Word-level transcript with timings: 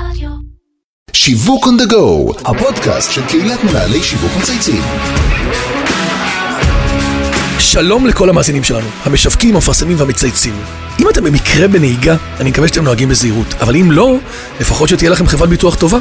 רדיו. 0.00 0.30
שיווק 1.12 1.64
on 1.64 1.82
the 1.82 1.92
go, 1.92 2.40
הפודקאסט 2.48 3.12
של 3.12 3.26
קהילת 3.26 3.64
מנהלי 3.64 4.02
שיווק 4.02 4.32
מצייצים. 4.40 4.82
שלום 7.58 8.06
לכל 8.06 8.28
המאזינים 8.28 8.64
שלנו, 8.64 8.86
המשווקים, 9.04 9.54
המפרסמים 9.54 9.96
והמצייצים. 10.00 10.54
אם 11.00 11.08
אתם 11.08 11.24
במקרה 11.24 11.68
בנהיגה, 11.68 12.16
אני 12.40 12.50
מקווה 12.50 12.68
שאתם 12.68 12.84
נוהגים 12.84 13.08
בזהירות, 13.08 13.54
אבל 13.60 13.76
אם 13.76 13.92
לא, 13.92 14.16
לפחות 14.60 14.88
שתהיה 14.88 15.10
לכם 15.10 15.26
חברת 15.26 15.48
ביטוח 15.48 15.74
טובה. 15.74 15.98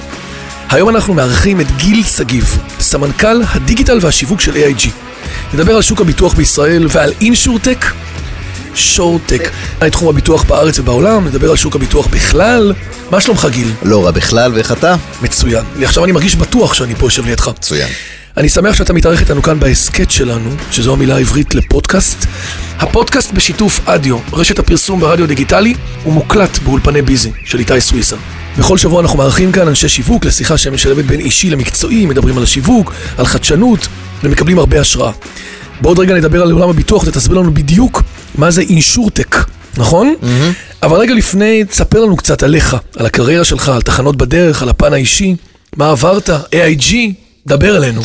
היום 0.70 0.90
אנחנו 0.90 1.14
מארחים 1.14 1.62
את 1.62 1.72
גיל 1.78 2.04
שגיב, 2.04 2.58
סמנכ"ל 2.80 3.42
הדיגיטל 3.54 4.00
והשיווק 4.02 4.42
של 4.42 4.54
AIG. 4.54 4.90
נדבר 5.54 5.76
על 5.76 5.82
שוק 5.82 6.02
הביטוח 6.02 6.34
בישראל 6.34 6.88
ועל 6.90 7.14
אינשורטק, 7.22 7.86
שורטק, 8.76 9.52
על 9.80 9.90
תחום 9.90 10.10
הביטוח 10.10 10.44
בארץ 10.44 10.80
ובעולם, 10.80 11.28
נדבר 11.28 11.50
על 11.50 11.56
שוק 11.56 11.76
הביטוח 11.76 12.08
בכלל. 12.08 12.74
מה 13.12 13.22
שלומך 13.22 13.48
גיל? 13.52 13.72
לא 13.84 14.06
רע 14.06 14.12
בכלל, 14.12 14.54
ואיך 14.54 14.72
אתה? 14.72 14.96
מצוין. 15.22 15.66
עכשיו 15.84 16.04
אני 16.04 16.12
מרגיש 16.12 16.36
בטוח 16.36 16.74
שאני 16.74 16.96
פה 16.96 17.06
יושב 17.06 17.26
לידך. 17.26 17.48
מצוין. 17.48 17.90
אני 18.38 18.50
שמח 18.50 18.76
שאתה 18.76 18.94
מתארח 18.94 19.22
איתנו 19.22 19.42
כאן 19.42 19.60
בהסכת 19.60 20.12
שלנו, 20.12 20.50
שזו 20.72 20.94
המילה 20.94 21.16
העברית 21.16 21.56
לפודקאסט. 21.56 22.26
הפודקאסט 22.80 23.32
בשיתוף 23.32 23.80
אדיו, 23.86 24.18
רשת 24.34 24.60
הפרסום 24.60 25.00
ברדיו 25.00 25.28
דיגיטלי, 25.28 25.74
הוא 26.04 26.14
מוקלט 26.14 26.58
באולפני 26.58 27.02
ביזי 27.02 27.32
של 27.46 27.60
איתי 27.60 27.82
סוויסה. 27.82 28.16
בכל 28.58 28.78
שבוע 28.78 29.02
אנחנו 29.02 29.18
מארחים 29.18 29.52
כאן 29.52 29.68
אנשי 29.68 29.90
שיווק 29.90 30.26
לשיחה 30.26 30.58
שמשלבת 30.58 31.06
בין 31.06 31.20
אישי 31.20 31.50
למקצועי, 31.50 32.06
מדברים 32.06 32.38
על 32.38 32.44
השיווק, 32.44 32.94
על 33.18 33.26
חדשנות, 33.26 33.88
ומקבלים 34.24 34.60
הרבה 34.60 34.82
השראה. 34.82 35.12
בעוד 35.82 36.00
רגע 36.00 36.16
נדבר 36.16 36.42
על 36.42 36.52
עולם 36.52 36.70
הביטוח 36.70 37.04
ותסביר 37.08 37.38
לנו 37.38 37.54
בדיוק 37.54 38.04
מה 38.36 38.52
זה 38.52 38.62
אינשורטק, 38.62 39.36
נכון? 39.78 40.16
Mm-hmm. 40.22 40.84
אבל 40.84 40.98
רגע 40.98 41.14
לפני, 41.14 41.66
תספר 41.66 42.06
לנו 42.06 42.18
קצת 42.18 42.44
עליך, 42.44 42.76
על 42.98 43.06
הקריירה 43.06 43.44
שלך, 43.44 43.70
על 43.70 43.82
תחנות 43.82 44.16
בדרך, 44.16 44.62
על 44.62 44.70
הפן 44.70 44.94
האישי, 44.94 45.36
מה 45.78 45.90
עברת, 45.90 46.30
AIG, 46.30 46.94
דבר 47.48 47.78
אלינו. 47.78 48.02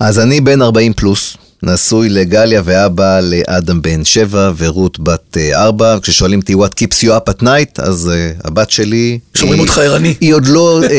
אז 0.00 0.18
אני 0.18 0.40
בן 0.40 0.62
40 0.62 0.92
פלוס, 0.92 1.36
נשוי 1.62 2.08
לגליה 2.08 2.62
ואבא 2.64 3.20
לאדם 3.20 3.82
בן 3.82 4.04
7 4.04 4.52
ורות 4.56 5.00
בת 5.00 5.36
4. 5.54 5.98
כששואלים 6.02 6.40
אותי 6.40 6.54
what 6.54 6.82
keeps 6.82 7.02
you 7.04 7.08
up 7.08 7.32
at 7.32 7.42
night, 7.42 7.82
אז 7.82 8.10
uh, 8.12 8.46
הבת 8.46 8.70
שלי... 8.70 9.18
שומעים 9.34 9.54
היא- 9.60 9.68
אותך 9.68 9.78
ערני. 9.78 10.14
היא 10.20 10.34
עוד 10.34 10.46
לא 10.46 10.80
uh, 10.82 10.88
uh, 10.88 10.90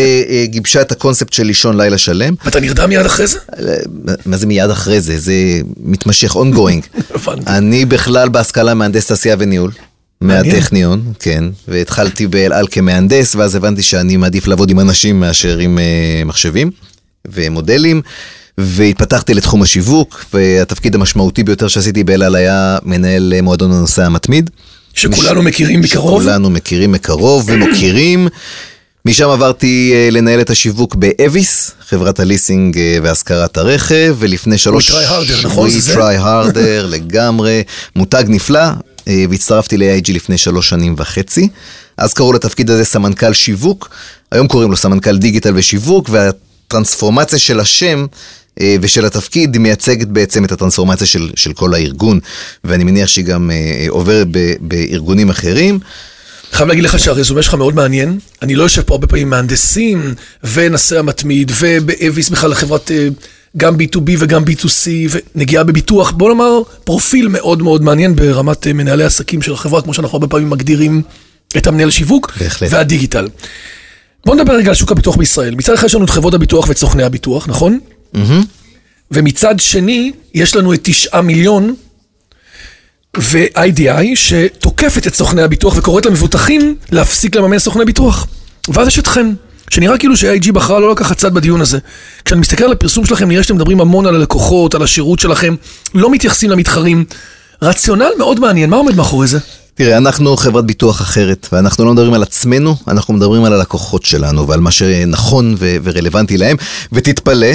גיבשה 0.45 0.81
את 0.81 0.91
הקונספט 0.91 1.33
של 1.33 1.43
לישון 1.43 1.77
לילה 1.77 1.97
שלם. 1.97 2.33
ואתה 2.45 2.59
נרדם 2.59 2.89
מיד 2.89 3.05
אחרי 3.05 3.27
זה? 3.27 3.37
מה 4.25 4.37
זה 4.37 4.45
מיד 4.47 4.69
אחרי 4.69 5.01
זה? 5.01 5.19
זה 5.19 5.33
מתמשך 5.83 6.35
ongoing. 6.35 6.97
אני 7.47 7.85
בכלל 7.85 8.29
בהשכלה 8.29 8.73
מהנדס 8.73 9.07
תעשייה 9.07 9.35
וניהול. 9.39 9.71
מהטכניון, 10.21 11.13
כן, 11.19 11.43
והתחלתי 11.67 12.27
באל 12.27 12.53
על 12.53 12.67
כמהנדס, 12.71 13.35
ואז 13.35 13.55
הבנתי 13.55 13.81
שאני 13.83 14.17
מעדיף 14.17 14.47
לעבוד 14.47 14.69
עם 14.69 14.79
אנשים 14.79 15.19
מאשר 15.19 15.57
עם 15.57 15.77
uh, 15.77 16.25
מחשבים 16.27 16.71
ומודלים, 17.25 18.01
והתפתחתי 18.57 19.33
לתחום 19.33 19.61
השיווק, 19.61 20.25
והתפקיד 20.33 20.95
המשמעותי 20.95 21.43
ביותר 21.43 21.67
שעשיתי 21.67 22.03
באל 22.03 22.23
על 22.23 22.35
היה 22.35 22.77
מנהל 22.83 23.33
מועדון 23.41 23.71
הנוסע 23.71 24.05
המתמיד. 24.05 24.49
שכולנו 24.93 25.41
מכירים 25.41 25.81
מקרוב? 25.81 26.21
שכולנו 26.21 26.49
מכירים 26.49 26.91
מקרוב 26.91 27.49
ומוקירים. 27.49 28.27
משם 29.05 29.29
עברתי 29.29 29.91
אה, 29.93 30.09
לנהל 30.11 30.41
את 30.41 30.49
השיווק 30.49 30.95
באביס, 30.95 31.71
חברת 31.89 32.19
הליסינג 32.19 32.77
אה, 32.77 32.97
והשכרת 33.03 33.57
הרכב, 33.57 34.15
ולפני 34.19 34.57
שלוש... 34.57 34.91
try 34.91 34.93
harder, 34.93 35.45
נכון? 35.45 35.69
We 35.69 35.93
try 35.93 36.21
harder 36.23 36.83
לגמרי, 36.95 37.63
מותג 37.95 38.23
נפלא, 38.27 38.59
אה, 39.07 39.25
והצטרפתי 39.29 39.77
ל-AIG 39.77 40.13
לפני 40.13 40.37
שלוש 40.37 40.69
שנים 40.69 40.95
וחצי. 40.97 41.47
אז 41.97 42.13
קראו 42.13 42.33
לתפקיד 42.33 42.69
הזה 42.69 42.85
סמנכ"ל 42.85 43.33
שיווק, 43.33 43.89
היום 44.31 44.47
קוראים 44.47 44.71
לו 44.71 44.77
סמנכ"ל 44.77 45.17
דיגיטל 45.17 45.53
ושיווק, 45.55 46.09
והטרנספורמציה 46.11 47.39
של 47.39 47.59
השם 47.59 48.05
ושל 48.81 49.05
התפקיד 49.05 49.53
היא 49.53 49.61
מייצגת 49.61 50.07
בעצם 50.07 50.45
את 50.45 50.51
הטרנספורמציה 50.51 51.07
של, 51.07 51.29
של 51.35 51.53
כל 51.53 51.73
הארגון, 51.73 52.19
ואני 52.63 52.83
מניח 52.83 53.07
שהיא 53.07 53.25
גם 53.25 53.51
אה, 53.51 53.85
עוברת 53.89 54.27
ב- 54.31 54.53
בארגונים 54.61 55.29
אחרים. 55.29 55.79
חייב 56.51 56.69
להגיד 56.69 56.83
לך 56.83 56.99
שהרזומה 56.99 57.41
שלך 57.41 57.53
מאוד 57.53 57.75
מעניין. 57.75 58.19
אני 58.41 58.55
לא 58.55 58.63
יושב 58.63 58.81
פה 58.81 58.93
הרבה 58.93 59.07
פעמים 59.07 59.29
מהנדסים, 59.29 60.13
ונשא 60.53 60.99
המתמיד, 60.99 61.51
ובאביס 61.59 62.29
בכלל 62.29 62.53
חברת 62.53 62.91
אה, 62.91 63.07
גם 63.57 63.75
B2B 63.75 64.09
וגם 64.19 64.43
B2C, 64.43 64.87
ונגיעה 65.35 65.63
בביטוח. 65.63 66.11
בוא 66.11 66.29
נאמר, 66.29 66.59
פרופיל 66.83 67.27
מאוד 67.27 67.61
מאוד 67.61 67.83
מעניין 67.83 68.15
ברמת 68.15 68.67
אה, 68.67 68.73
מנהלי 68.73 69.03
עסקים 69.03 69.41
של 69.41 69.53
החברה, 69.53 69.81
כמו 69.81 69.93
שאנחנו 69.93 70.15
הרבה 70.15 70.27
פעמים 70.27 70.49
מגדירים 70.49 71.01
את 71.57 71.67
המנהל 71.67 71.89
שיווק, 71.89 72.33
בהחלט. 72.39 72.73
והדיגיטל. 72.73 73.27
בוא 74.25 74.35
נדבר 74.35 74.53
רגע 74.53 74.69
על 74.69 74.75
שוק 74.75 74.91
הביטוח 74.91 75.15
בישראל. 75.15 75.55
מצד 75.55 75.73
אחד 75.73 75.85
יש 75.85 75.95
לנו 75.95 76.05
את 76.05 76.09
חברות 76.09 76.33
הביטוח 76.33 76.67
ואת 76.67 76.77
סוכני 76.77 77.03
הביטוח, 77.03 77.47
נכון? 77.47 77.79
ומצד 79.11 79.59
שני, 79.59 80.11
יש 80.33 80.55
לנו 80.55 80.73
את 80.73 80.79
תשעה 80.83 81.21
מיליון 81.21 81.75
ו-IDI 83.17 84.15
שתוקפת 84.15 85.07
את 85.07 85.15
סוכני 85.15 85.41
הביטוח 85.41 85.77
וקוראת 85.77 86.05
למבוטחים 86.05 86.75
להפסיק 86.91 87.35
לממן 87.35 87.59
סוכני 87.59 87.85
ביטוח. 87.85 88.27
ואז 88.69 88.87
יש 88.87 88.99
אתכם, 88.99 89.33
שנראה 89.69 89.97
כאילו 89.97 90.17
ש-IG 90.17 90.51
בחרה 90.51 90.79
לא 90.79 90.91
לקחת 90.91 91.17
צד 91.17 91.33
בדיון 91.33 91.61
הזה. 91.61 91.79
כשאני 92.25 92.41
מסתכל 92.41 92.63
על 92.63 92.71
הפרסום 92.71 93.05
שלכם, 93.05 93.27
נראה 93.27 93.43
שאתם 93.43 93.55
מדברים 93.55 93.81
המון 93.81 94.05
על 94.05 94.15
הלקוחות, 94.15 94.75
על 94.75 94.83
השירות 94.83 95.19
שלכם, 95.19 95.55
לא 95.93 96.11
מתייחסים 96.11 96.49
למתחרים. 96.49 97.05
רציונל 97.61 98.11
מאוד 98.17 98.39
מעניין, 98.39 98.69
מה 98.69 98.77
עומד 98.77 98.95
מאחורי 98.95 99.27
זה? 99.27 99.39
תראה, 99.77 99.97
אנחנו 99.97 100.37
חברת 100.37 100.65
ביטוח 100.65 101.01
אחרת, 101.01 101.47
ואנחנו 101.51 101.85
לא 101.85 101.93
מדברים 101.93 102.13
על 102.13 102.23
עצמנו, 102.23 102.75
אנחנו 102.87 103.13
מדברים 103.13 103.43
על 103.43 103.53
הלקוחות 103.53 104.05
שלנו 104.05 104.47
ועל 104.47 104.59
מה 104.59 104.71
שנכון 104.71 105.55
ו- 105.59 105.77
ורלוונטי 105.83 106.37
להם. 106.37 106.57
ותתפלא, 106.91 107.47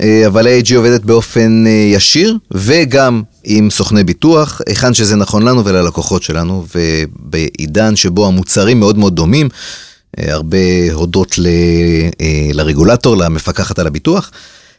אה, 0.00 0.26
אבל 0.26 0.46
AIG 0.46 0.74
עובדת 0.76 1.00
באופן 1.04 1.64
אה, 1.66 1.70
ישיר, 1.72 2.36
וגם 2.50 3.22
עם 3.44 3.70
סוכני 3.70 4.04
ביטוח, 4.04 4.60
היכן 4.68 4.94
שזה 4.94 5.16
נכון 5.16 5.42
לנו 5.42 5.64
וללקוחות 5.64 6.22
שלנו, 6.22 6.66
ובעידן 6.74 7.96
שבו 7.96 8.26
המוצרים 8.26 8.80
מאוד 8.80 8.98
מאוד 8.98 9.16
דומים, 9.16 9.48
אה, 10.18 10.32
הרבה 10.32 10.58
הודות 10.92 11.38
ל- 11.38 11.46
לרגולטור, 12.52 13.16
למפקחת 13.16 13.78
על 13.78 13.86
הביטוח. 13.86 14.30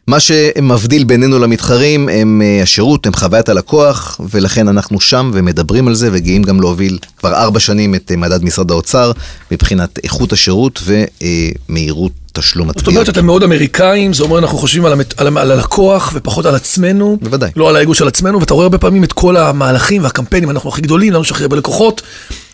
מה 0.08 0.20
שמבדיל 0.20 1.04
בינינו 1.04 1.40
למתחרים 1.40 2.10
הם 2.10 2.42
אה, 2.46 2.64
השירות, 2.64 3.06
הם 3.06 3.14
חוויית 3.14 3.50
הלקוח, 3.50 4.22
ולכן 4.30 4.68
אנחנו 4.68 5.02
שם 5.02 5.32
ומדברים 5.34 5.88
על 5.88 5.96
זה 5.96 6.10
וגאים 6.12 6.44
גם 6.44 6.62
להוביל 6.62 6.98
כבר 7.18 7.34
ארבע 7.34 7.60
שנים 7.60 7.96
את 7.96 8.12
אה, 8.12 8.18
מדד 8.18 8.44
משרד 8.44 8.72
האוצר 8.72 9.12
מבחינת 9.52 10.00
איכות 10.04 10.34
השירות 10.34 10.84
ומהירות 10.86 12.12
תשלום 12.34 12.68
זאת 12.68 12.78
התביעות. 12.78 12.96
אומרת 12.96 13.06
שאתם 13.06 13.26
מאוד 13.26 13.44
אמריקאים, 13.44 14.14
זה 14.14 14.24
אומר 14.24 14.40
אנחנו 14.40 14.58
חושבים 14.58 14.86
על, 14.86 14.92
המת... 14.92 15.20
על, 15.20 15.38
על 15.38 15.52
הלקוח 15.52 16.12
ופחות 16.14 16.46
על 16.46 16.56
עצמנו. 16.56 17.18
בוודאי. 17.22 17.52
לא 17.56 17.70
על 17.70 17.76
האגו 17.76 17.94
של 17.94 18.08
עצמנו, 18.08 18.40
ואתה 18.40 18.54
רואה 18.54 18.66
הרבה 18.66 18.78
פעמים 18.78 19.04
את 19.04 19.14
כל 19.14 19.38
המהלכים 19.38 20.04
והקמפיינים, 20.04 20.50
אנחנו 20.50 20.70
הכי 20.70 20.82
גדולים, 20.82 21.14
לנו 21.14 21.22
יש 21.22 21.32
הכי 21.32 21.44
הרבה 21.44 21.58
לקוחות. 21.58 22.02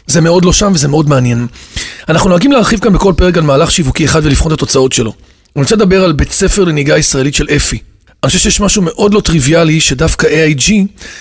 זה 0.07 0.21
מאוד 0.21 0.45
לא 0.45 0.53
שם 0.53 0.71
וזה 0.75 0.87
מאוד 0.87 1.09
מעניין. 1.09 1.47
אנחנו 2.09 2.29
נוהגים 2.29 2.51
להרחיב 2.51 2.79
כאן 2.79 2.93
בכל 2.93 3.13
פרק 3.17 3.37
על 3.37 3.43
מהלך 3.43 3.71
שיווקי 3.71 4.05
אחד 4.05 4.21
ולבחון 4.23 4.51
את 4.51 4.57
התוצאות 4.57 4.93
שלו. 4.93 5.13
אני 5.57 5.63
רוצה 5.63 5.75
לדבר 5.75 6.03
על 6.03 6.11
בית 6.11 6.31
ספר 6.31 6.63
לנהיגה 6.63 6.97
ישראלית 6.97 7.33
של 7.33 7.47
אפי. 7.55 7.79
אני 8.23 8.27
חושב 8.29 8.39
שיש 8.39 8.59
משהו 8.59 8.81
מאוד 8.81 9.13
לא 9.13 9.21
טריוויאלי, 9.21 9.79
שדווקא 9.79 10.27
AIG, 10.27 10.71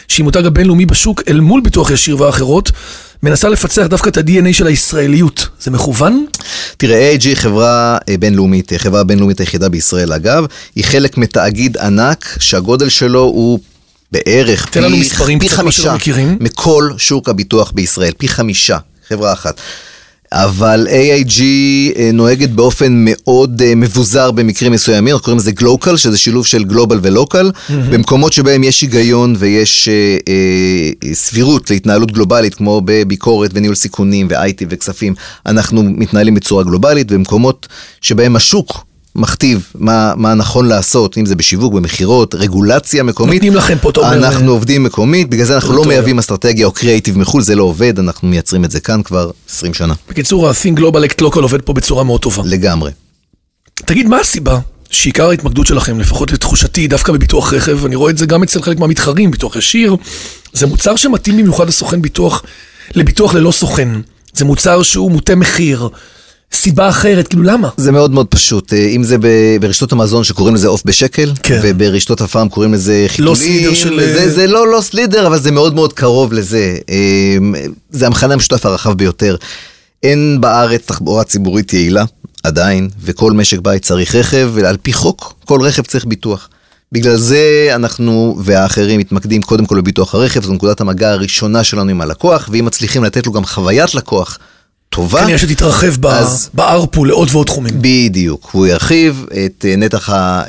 שהיא 0.09 0.25
מותג 0.25 0.47
הבינלאומי 0.47 0.87
בשוק 0.87 1.23
אל 1.29 1.41
מול 1.41 1.61
ביטוח 1.61 1.91
ישיר 1.91 2.23
ואחרות, 2.23 2.73
מנסה 3.23 3.49
לפצח 3.49 3.87
דווקא 3.87 4.09
את 4.09 4.17
ה-DNA 4.17 4.53
של 4.53 4.67
הישראליות. 4.67 5.49
זה 5.61 5.71
מכוון? 5.71 6.27
תראה, 6.77 7.15
AIG 7.15 7.25
היא 7.25 7.37
חברה 7.37 7.99
אה, 8.09 8.17
בינלאומית, 8.19 8.71
היא 8.71 8.77
החברה 8.77 9.01
הבינלאומית 9.01 9.41
היחידה 9.41 9.69
בישראל 9.69 10.13
אגב, 10.13 10.47
היא 10.75 10.85
חלק 10.85 11.19
מתאגיד 11.19 11.79
ענק 11.79 12.37
שהגודל 12.41 12.89
שלו 12.89 13.23
הוא 13.23 13.59
בערך 14.13 14.67
פי 14.67 14.73
שלא 14.73 14.89
חמישה. 15.49 15.95
מכל 16.41 16.91
שוק 16.99 17.29
הביטוח 17.29 17.71
בישראל, 17.71 18.13
פי 18.19 18.29
חמישה, 18.29 18.79
חברה 19.09 19.33
אחת. 19.33 19.61
אבל 20.33 20.89
AIG 20.91 21.41
אה, 21.97 22.11
נוהגת 22.13 22.49
באופן 22.49 22.93
מאוד 23.05 23.63
אה, 23.63 23.73
מבוזר 23.77 24.31
במקרים 24.31 24.73
מסוימים, 24.73 25.15
אנחנו 25.15 25.25
קוראים 25.25 25.39
לזה 25.39 25.53
גלוקל, 25.53 25.97
שזה 25.97 26.19
שילוב 26.19 26.47
של 26.47 26.65
גלובל 26.65 26.99
ולוקל, 27.03 27.51
במקומות 27.91 28.33
שבהם 28.33 28.65
יש 28.65 28.83
היגיון 28.83 29.35
ויש 29.39 29.89
אה, 29.89 30.17
אה, 30.29 31.15
סבירות 31.15 31.71
להתנהלות 31.71 32.13
גלובלית, 32.13 32.55
כמו 32.55 32.83
בביקורת 32.85 33.51
וניהול 33.55 33.75
סיכונים 33.75 34.27
ו-IT 34.31 34.65
וכספים, 34.69 35.15
אנחנו 35.47 35.83
מתנהלים 35.83 36.35
בצורה 36.35 36.65
גלובלית, 36.65 37.13
במקומות 37.13 37.67
שבהם 38.01 38.37
השוק 38.37 38.86
מכתיב 39.17 39.67
מה, 39.75 40.13
מה 40.17 40.35
נכון 40.35 40.69
לעשות, 40.69 41.19
אם 41.19 41.27
זה 41.27 41.37
בשיווק, 41.37 41.73
במכירות, 41.73 42.35
רגולציה 42.35 43.03
מקומית. 43.03 43.35
נותנים 43.35 43.55
לכם 43.55 43.79
פה, 43.81 43.91
אתה 43.91 44.01
אומר, 44.01 44.15
אנחנו 44.15 44.51
עובדים 44.51 44.83
מקומית, 44.83 45.31
בגלל 45.31 45.45
זה 45.45 45.55
אנחנו 45.55 45.73
לא. 45.73 45.85
מייבאים 45.85 46.19
אסטרטגיה 46.19 46.67
או 46.67 46.73
קריאיטיב 46.73 47.19
מחו"ל, 47.19 47.43
זה 47.43 47.55
לא 47.55 47.63
עובד, 47.63 47.99
אנחנו 47.99 48.29
מייצרים 48.29 48.65
את 48.65 48.71
זה 48.71 48.81
כאן 48.81 49.03
כבר 49.03 49.31
20 49.49 49.75
שנה. 49.75 49.95
בקיצור, 50.09 50.49
ה-Think 50.49 50.79
Global 50.79 51.11
Act 51.11 51.23
Local 51.23 51.41
עובד 51.41 51.63
פה 51.63 51.73
בצורה 51.73 52.05
מאוד 52.05 52.21
טובה. 52.21 52.43
לגמרי. 52.47 52.91
תגיד, 53.75 54.09
מה 54.09 54.21
הסיבה 54.21 54.59
שעיקר 54.91 55.29
ההתמקדות 55.29 55.67
שלכם, 55.67 56.01
לפחות 56.01 56.33
לתחושתי, 56.33 56.89
דווקא 56.89 57.13
בביטוח 57.13 57.53
רכב, 57.53 57.85
אני 57.85 57.97
רואה 57.97 58.11
את 58.11 58.19
זה 58.19 58.27
גם 58.27 58.43
אצל 58.43 58.63
חלק 58.63 58.79
מהמתחרים, 58.79 59.31
ביטוח 59.31 59.57
ישיר, 59.57 59.97
זה 60.53 60.67
מוצר 60.67 60.97
שמתאים 60.97 61.37
במיוחד 61.37 61.69
לסוכן 61.69 62.03
ביטוח, 62.03 62.43
לביטוח 62.95 63.35
ללא 63.35 63.53
סוכן. 63.53 63.89
זה 64.33 64.45
מוצר 64.45 64.83
שהוא 64.83 65.11
מוטה 65.11 65.35
מחיר, 65.35 65.89
סיבה 66.53 66.89
אחרת, 66.89 67.29
כאילו 67.29 67.43
למה? 67.43 67.69
זה 67.77 67.93
מאוד 67.93 68.11
מאוד 68.11 68.27
פשוט, 68.27 68.73
אה, 68.73 68.87
אם 68.89 69.03
זה 69.05 69.17
ברשתות 69.61 69.93
המזון 69.93 70.25
שקוראים 70.25 70.55
לזה 70.55 70.69
עוף 70.69 70.83
בשקל, 70.85 71.33
כן. 71.43 71.61
וברשתות 71.63 72.21
הפארם 72.21 72.49
קוראים 72.49 72.75
לזה 72.75 73.05
חיתולים, 73.09 73.35
סלידר 73.35 73.75
של- 73.75 74.01
אה, 74.01 74.13
זה, 74.13 74.31
זה 74.31 74.47
לא 74.47 74.69
לא 74.73 74.81
סלידר, 74.81 75.27
אבל 75.27 75.39
זה 75.39 75.51
מאוד 75.51 75.75
מאוד 75.75 75.93
קרוב 75.93 76.33
לזה. 76.33 76.77
אה, 76.91 77.37
זה 77.91 78.07
המכנה 78.07 78.35
המשותף 78.35 78.67
הרחב 78.67 78.93
ביותר. 78.93 79.37
אין 80.03 80.39
בארץ 80.41 80.81
תחבורה 80.87 81.25
ציבורית 81.25 81.73
יעילה, 81.73 82.05
עדיין, 82.43 82.89
וכל 83.03 83.33
משק 83.33 83.59
בית 83.59 83.83
צריך 83.83 84.15
רכב, 84.15 84.51
ועל 84.55 84.77
פי 84.83 84.93
חוק, 84.93 85.35
כל 85.45 85.61
רכב 85.63 85.83
צריך 85.83 86.05
ביטוח. 86.05 86.49
בגלל 86.93 87.17
זה 87.17 87.41
אנחנו 87.75 88.39
והאחרים 88.45 89.01
מתמקדים 89.01 89.43
קודם 89.43 89.67
כל 89.67 89.81
בביטוח 89.81 90.15
הרכב, 90.15 90.43
זו 90.45 90.53
נקודת 90.53 90.81
המגע 90.81 91.11
הראשונה 91.11 91.65
שלנו 91.65 91.91
עם 91.91 92.01
הלקוח, 92.01 92.49
ואם 92.53 92.65
מצליחים 92.65 93.05
לתת 93.05 93.27
לו 93.27 93.33
גם 93.33 93.45
חוויית 93.45 93.95
לקוח 93.95 94.39
טובה, 94.91 95.23
כנראה 95.23 95.39
שתתרחב 95.39 95.97
ב- 96.01 96.07
אז- 96.07 96.51
בארפו 96.55 97.05
לעוד 97.05 97.29
ועוד 97.33 97.47
תחומים. 97.47 97.75
בדיוק, 97.81 98.49
הוא 98.53 98.67
ירחיב 98.67 99.27
את 99.47 99.65
אה, 99.69 99.77
נתח 99.77 100.11
אה, 100.11 100.43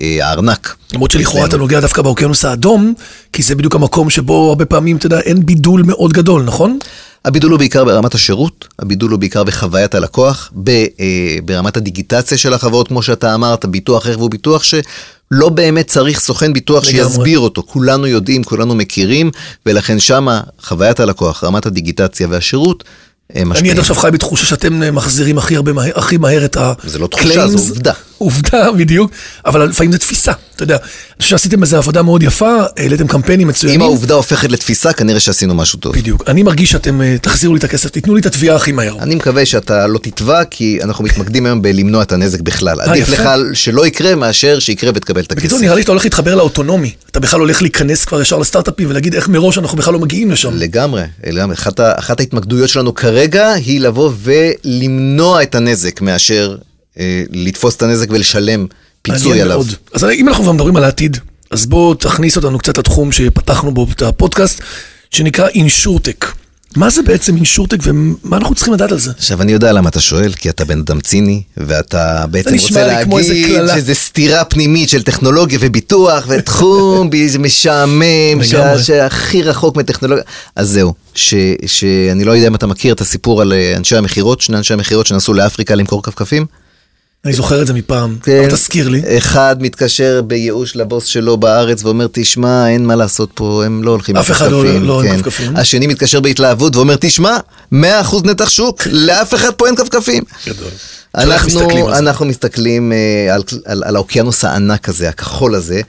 אה, 0.00 0.26
הארנק. 0.28 0.76
למרות 0.92 1.10
שלכאורה 1.10 1.46
אתה. 1.46 1.56
נוגע 1.56 1.80
דווקא 1.80 2.02
באוקיינוס 2.02 2.44
האדום, 2.44 2.94
כי 3.32 3.42
זה 3.42 3.54
בדיוק 3.54 3.74
המקום 3.74 4.10
שבו 4.10 4.48
הרבה 4.48 4.64
פעמים, 4.64 4.96
אתה 4.96 5.06
יודע, 5.06 5.20
אין 5.20 5.46
בידול 5.46 5.82
מאוד 5.82 6.12
גדול, 6.12 6.42
נכון? 6.42 6.78
הבידול 7.24 7.50
הוא 7.50 7.58
בעיקר 7.58 7.84
ברמת 7.84 8.14
השירות, 8.14 8.68
הבידול 8.78 9.10
הוא 9.10 9.18
בעיקר 9.18 9.44
בחוויית 9.44 9.94
הלקוח, 9.94 10.52
ב, 10.64 10.68
אה, 10.70 10.86
ברמת 11.44 11.76
הדיגיטציה 11.76 12.38
של 12.38 12.54
החברות, 12.54 12.88
כמו 12.88 13.02
שאתה 13.02 13.34
אמרת, 13.34 13.64
ביטוח 13.66 14.06
רכב 14.06 14.20
הוא 14.20 14.30
ביטוח 14.30 14.62
שלא 14.62 15.48
באמת 15.48 15.86
צריך 15.86 16.20
סוכן 16.20 16.52
ביטוח 16.52 16.84
לגמרי. 16.86 17.04
שיסביר 17.04 17.38
אותו. 17.38 17.62
כולנו 17.66 18.06
יודעים, 18.06 18.44
כולנו 18.44 18.74
מכירים, 18.74 19.30
ולכן 19.66 20.00
שמה 20.00 20.40
חוויית 20.62 21.00
הלקוח, 21.00 21.44
רמת 21.44 21.66
הדיגיטציה 21.66 22.26
והשירות, 22.30 22.84
אני 23.36 23.44
משפיעים. 23.44 23.72
עד 23.72 23.78
עכשיו 23.78 23.96
חי 23.96 24.08
בתחושה 24.12 24.46
שאתם 24.46 24.82
אה, 24.82 24.90
מחזירים 24.90 25.38
הכי 25.38 25.56
הרבה, 25.56 25.72
מהר- 25.72 25.98
הכי 25.98 26.16
מהר 26.16 26.44
את 26.44 26.56
ה... 26.56 26.72
זה 26.84 26.98
לא 26.98 27.06
תחושה, 27.06 27.48
זו. 27.48 27.58
עובדה. 27.58 27.92
עובדה, 28.18 28.72
בדיוק, 28.78 29.10
אבל 29.46 29.64
לפעמים 29.64 29.92
זו 29.92 29.98
תפיסה, 29.98 30.32
אתה 30.56 30.62
יודע. 30.62 30.76
אני 30.76 30.82
חושב 31.22 31.30
שעשיתם 31.30 31.62
איזו 31.62 31.76
עבודה 31.76 32.02
מאוד 32.02 32.22
יפה, 32.22 32.56
העליתם 32.76 33.06
קמפיינים 33.06 33.48
מצוינים. 33.48 33.80
אם 33.80 33.86
העובדה 33.86 34.14
הופכת 34.14 34.50
לתפיסה, 34.50 34.92
כנראה 34.92 35.20
שעשינו 35.20 35.54
משהו 35.54 35.78
טוב. 35.78 35.94
בדיוק. 35.96 36.24
אני 36.28 36.42
מרגיש 36.42 36.70
שאתם 36.70 37.02
אה, 37.02 37.16
תחזירו 37.22 37.54
לי 37.54 37.58
את 37.58 37.64
הכסף, 37.64 37.90
תיתנו 37.90 38.14
לי 38.14 38.20
את 38.20 38.26
התביעה 38.26 38.56
הכי 38.56 38.72
מהר. 38.72 38.96
אני 39.00 39.14
מקווה 39.14 39.46
שאתה 39.46 39.86
לא 39.86 39.98
תתבע, 39.98 40.44
כי 40.44 40.78
אנחנו 40.82 41.04
מתמקדים 41.04 41.46
היום 41.46 41.62
בלמנוע 41.62 42.02
את 42.02 42.12
הנזק 42.12 42.40
בכלל. 42.40 42.80
עדיף 42.80 43.08
אה. 43.08 43.14
לך 43.14 43.28
שלא 43.54 43.86
יקרה 43.86 44.14
מאשר 44.14 44.58
שיקרה 44.58 44.90
ותקבל 44.94 45.20
את 45.20 45.32
הכסף. 45.32 45.38
בקיצור, 45.44 45.58
נראה 45.60 45.74
לי 45.74 45.82
שאתה 45.82 45.92
הולך 45.92 46.04
להתחבר 46.04 46.34
לאוטונומי. 46.34 46.92
אתה 47.10 47.20
בכלל 47.20 47.40
הולך 47.40 47.62
להיכנס 47.62 48.04
כבר 48.04 48.20
ישר 48.20 48.38
לסטארט-אפים 48.38 48.90
ולהגיד 48.90 49.14
איך 49.14 49.28
מראש 49.28 49.58
אנחנו 49.58 49.78
בכלל 49.78 49.94
לא 49.94 50.00
מגיעים 50.00 50.30
לשם. 50.30 50.54
לגמרי, 50.54 51.02
לגמרי. 51.26 51.54
אחת, 51.54 51.80
אחת 51.80 52.20
ההתמקדויות 52.20 52.68
שלנו 52.68 52.94
כרגע 52.94 53.52
היא 53.52 53.80
לבוא 53.80 54.12
ולמנוע 54.22 55.42
את 55.42 55.54
הנזק 55.54 56.00
מאשר 56.00 56.56
אה, 56.98 57.22
לתפוס 57.30 57.76
את 57.76 57.82
הנזק 57.82 58.06
ולשלם 58.10 58.66
פיצוי 59.02 59.42
עליו. 59.42 59.56
מאוד. 59.56 59.74
אז 59.92 60.04
אם 60.04 60.28
אנחנו 60.28 60.44
כבר 60.44 60.52
מדברים 60.52 60.76
על 60.76 60.84
העתיד, 60.84 61.16
אז 61.50 61.66
בוא 61.66 61.94
תכניס 61.94 62.36
אותנו 62.36 62.58
קצת 62.58 62.78
לתחום 62.78 63.12
שפתחנו 63.12 63.74
בו 63.74 63.86
את 63.92 64.02
הפודקאסט, 64.02 64.62
שנקרא 65.10 65.48
אינשורטק. 65.48 66.26
מה 66.76 66.90
זה 66.90 67.02
בעצם 67.02 67.36
אינשורטק 67.36 67.76
ומה 67.82 68.36
אנחנו 68.36 68.54
צריכים 68.54 68.74
לדעת 68.74 68.92
על 68.92 68.98
זה? 68.98 69.10
עכשיו, 69.18 69.42
אני 69.42 69.52
יודע 69.52 69.72
למה 69.72 69.88
אתה 69.88 70.00
שואל, 70.00 70.32
כי 70.32 70.50
אתה 70.50 70.64
בן 70.64 70.78
אדם 70.78 71.00
ציני, 71.00 71.42
ואתה 71.56 72.24
בעצם 72.30 72.50
רוצה 72.50 72.86
להגיד. 72.86 73.12
שזה 73.74 73.94
סתירה 73.94 74.44
פנימית 74.44 74.88
של 74.88 75.02
טכנולוגיה 75.02 75.58
וביטוח 75.62 76.24
ותחום, 76.28 77.10
משעמם. 77.38 78.02
שהכי 78.82 79.42
רחוק 79.42 79.76
מטכנולוגיה. 79.76 80.24
אז 80.56 80.68
זהו, 80.68 80.94
ש- 81.14 81.34
שאני 81.66 82.24
לא 82.24 82.32
יודע 82.32 82.46
אם 82.46 82.54
אתה 82.54 82.66
מכיר 82.66 82.94
את 82.94 83.00
הסיפור 83.00 83.42
על 83.42 83.52
אה, 83.52 83.74
אנשי 83.76 83.96
המכירות, 83.96 84.40
שני 84.40 84.56
אנשי 84.56 84.72
המכירות 84.74 85.06
שנסעו 85.06 85.34
לאפריקה 85.34 85.74
למכור 85.74 86.02
כפכפים. 86.02 86.46
אני 87.24 87.32
זוכר 87.32 87.62
את 87.62 87.66
זה 87.66 87.72
מפעם, 87.72 88.16
כן. 88.22 88.38
אבל 88.44 88.50
תזכיר 88.50 88.88
לי. 88.88 89.18
אחד 89.18 89.56
מתקשר 89.60 90.22
בייאוש 90.22 90.76
לבוס 90.76 91.04
שלו 91.04 91.36
בארץ 91.36 91.84
ואומר, 91.84 92.06
תשמע, 92.12 92.68
אין 92.68 92.86
מה 92.86 92.96
לעשות 92.96 93.30
פה, 93.34 93.62
הם 93.66 93.84
לא 93.84 93.90
הולכים 93.90 94.16
אף 94.16 94.30
אחד 94.30 94.50
לא- 94.50 94.62
כפכפים." 94.62 94.82
לא 94.84 95.02
עם 95.02 95.08
כן. 95.08 95.22
כפכפים. 95.22 95.56
השני 95.56 95.86
מתקשר 95.86 96.20
בהתלהבות 96.20 96.76
ואומר, 96.76 96.96
תשמע, 97.00 97.36
100% 97.74 97.76
נתח 98.24 98.48
שוק, 98.48 98.86
לאף 98.86 99.34
אחד 99.34 99.50
פה 99.56 99.66
אין 99.66 99.76
כפכפים. 99.76 100.22
גדול. 100.46 100.70
מסתכלים 101.16 101.32
אנחנו, 101.32 101.90
זה? 101.90 101.98
אנחנו 101.98 102.26
מסתכלים 102.26 102.92
אה, 102.92 103.34
על, 103.34 103.42
על, 103.64 103.82
על 103.84 103.96
האוקיינוס 103.96 104.44
הענק 104.44 104.88
הזה, 104.88 105.08
הכחול 105.08 105.54
הזה. 105.54 105.80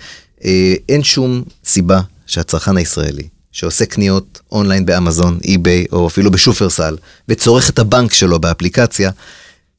אה, 0.45 0.73
אין 0.89 1.03
שום 1.03 1.43
סיבה 1.65 2.01
שהצרכן 2.27 2.77
הישראלי, 2.77 3.27
שעושה 3.51 3.85
קניות 3.85 4.39
אונליין 4.51 4.85
באמזון, 4.85 5.39
eBay, 5.43 5.85
או 5.91 6.07
אפילו 6.07 6.31
בשופרסל, 6.31 6.97
וצורך 7.29 7.69
את 7.69 7.79
הבנק 7.79 8.13
שלו 8.13 8.39
באפליקציה, 8.39 9.11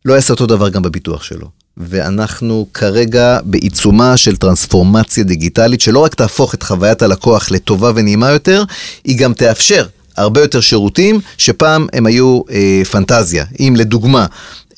לא 0.05 0.15
יעשה 0.15 0.33
אותו 0.33 0.47
דבר 0.47 0.69
גם 0.69 0.83
בביטוח 0.83 1.23
שלו. 1.23 1.47
ואנחנו 1.77 2.67
כרגע 2.75 3.39
בעיצומה 3.45 4.17
של 4.17 4.37
טרנספורמציה 4.37 5.25
דיגיטלית, 5.25 5.81
שלא 5.81 5.99
רק 5.99 6.15
תהפוך 6.15 6.55
את 6.55 6.63
חוויית 6.63 7.03
הלקוח 7.03 7.51
לטובה 7.51 7.93
ונעימה 7.95 8.31
יותר, 8.31 8.65
היא 9.05 9.19
גם 9.19 9.35
תאפשר 9.35 9.87
הרבה 10.17 10.41
יותר 10.41 10.61
שירותים 10.61 11.21
שפעם 11.39 11.87
הם 11.93 12.07
היו 12.07 12.41
אה, 12.51 12.83
פנטזיה. 12.91 13.45
אם 13.61 13.75
לדוגמה, 13.79 14.27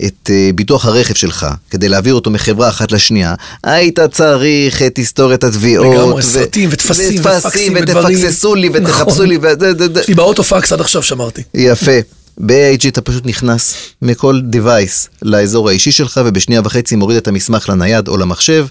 את 0.07 0.31
אה, 0.31 0.51
ביטוח 0.55 0.87
הרכב 0.87 1.15
שלך, 1.15 1.47
כדי 1.71 1.89
להעביר 1.89 2.15
אותו 2.15 2.31
מחברה 2.31 2.69
אחת 2.69 2.93
לשנייה, 2.93 3.35
היית 3.65 3.99
צריך 4.01 4.83
את 4.83 4.97
היסטוריית 4.97 5.45
התביעות. 5.45 5.97
לגמרי, 5.97 6.23
סרטים 6.23 6.69
וטפסים 6.73 7.21
ופקסים 7.21 7.73
ודברים. 7.81 8.17
ותפקססו 8.19 8.55
לי 8.55 8.69
ותחפשו 8.73 9.05
נכון. 9.11 9.27
לי. 9.27 9.39
זה- 9.59 10.01
יש 10.01 10.09
לי 10.09 10.15
באוטו 10.15 10.45
פקס 10.45 10.73
עד 10.73 10.81
עכשיו 10.81 11.03
שמרתי. 11.03 11.43
יפה. 11.55 11.93
ב-AIG 12.39 12.89
אתה 12.89 13.01
פשוט 13.01 13.27
נכנס 13.27 13.77
מכל 14.03 14.41
device 14.53 15.09
לאזור 15.23 15.69
האישי 15.69 15.93
שלך, 15.93 16.21
ובשנייה 16.25 16.61
וחצי 16.65 16.97
מוריד 16.97 17.17
את 17.17 17.29
המסמך 17.29 17.69
לנייד 17.69 18.09
או 18.09 18.17
למחשב, 18.17 18.67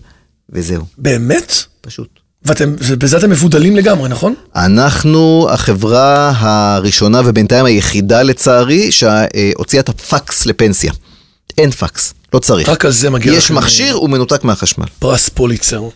וזהו, 0.50 0.83
באמת? 0.98 1.56
פשוט. 1.81 2.07
ואתם, 2.45 2.75
בזה 2.98 3.18
אתם 3.18 3.30
מבודלים 3.30 3.75
לגמרי, 3.75 4.10
נכון? 4.10 4.33
אנחנו 4.56 5.48
החברה 5.51 6.33
הראשונה 6.36 7.21
ובינתיים 7.25 7.65
היחידה 7.65 8.24
לצערי 8.24 8.92
שהוציאה 8.92 9.81
את 9.81 9.89
הפקס 9.89 10.45
לפנסיה. 10.45 10.94
אין 11.57 11.71
פקס, 11.71 12.13
לא 12.33 12.39
צריך. 12.39 12.69
רק 12.69 12.86
על 12.86 12.92
זה 12.92 13.10
מגיע 13.10 13.33
יש 13.33 13.45
לכם, 13.45 13.56
מכשיר, 13.56 13.94
הוא 13.94 14.10
מנותק 14.10 14.44
מהחשמל. 14.44 14.86
פרס 15.00 15.30
פוליצר. 15.30 15.88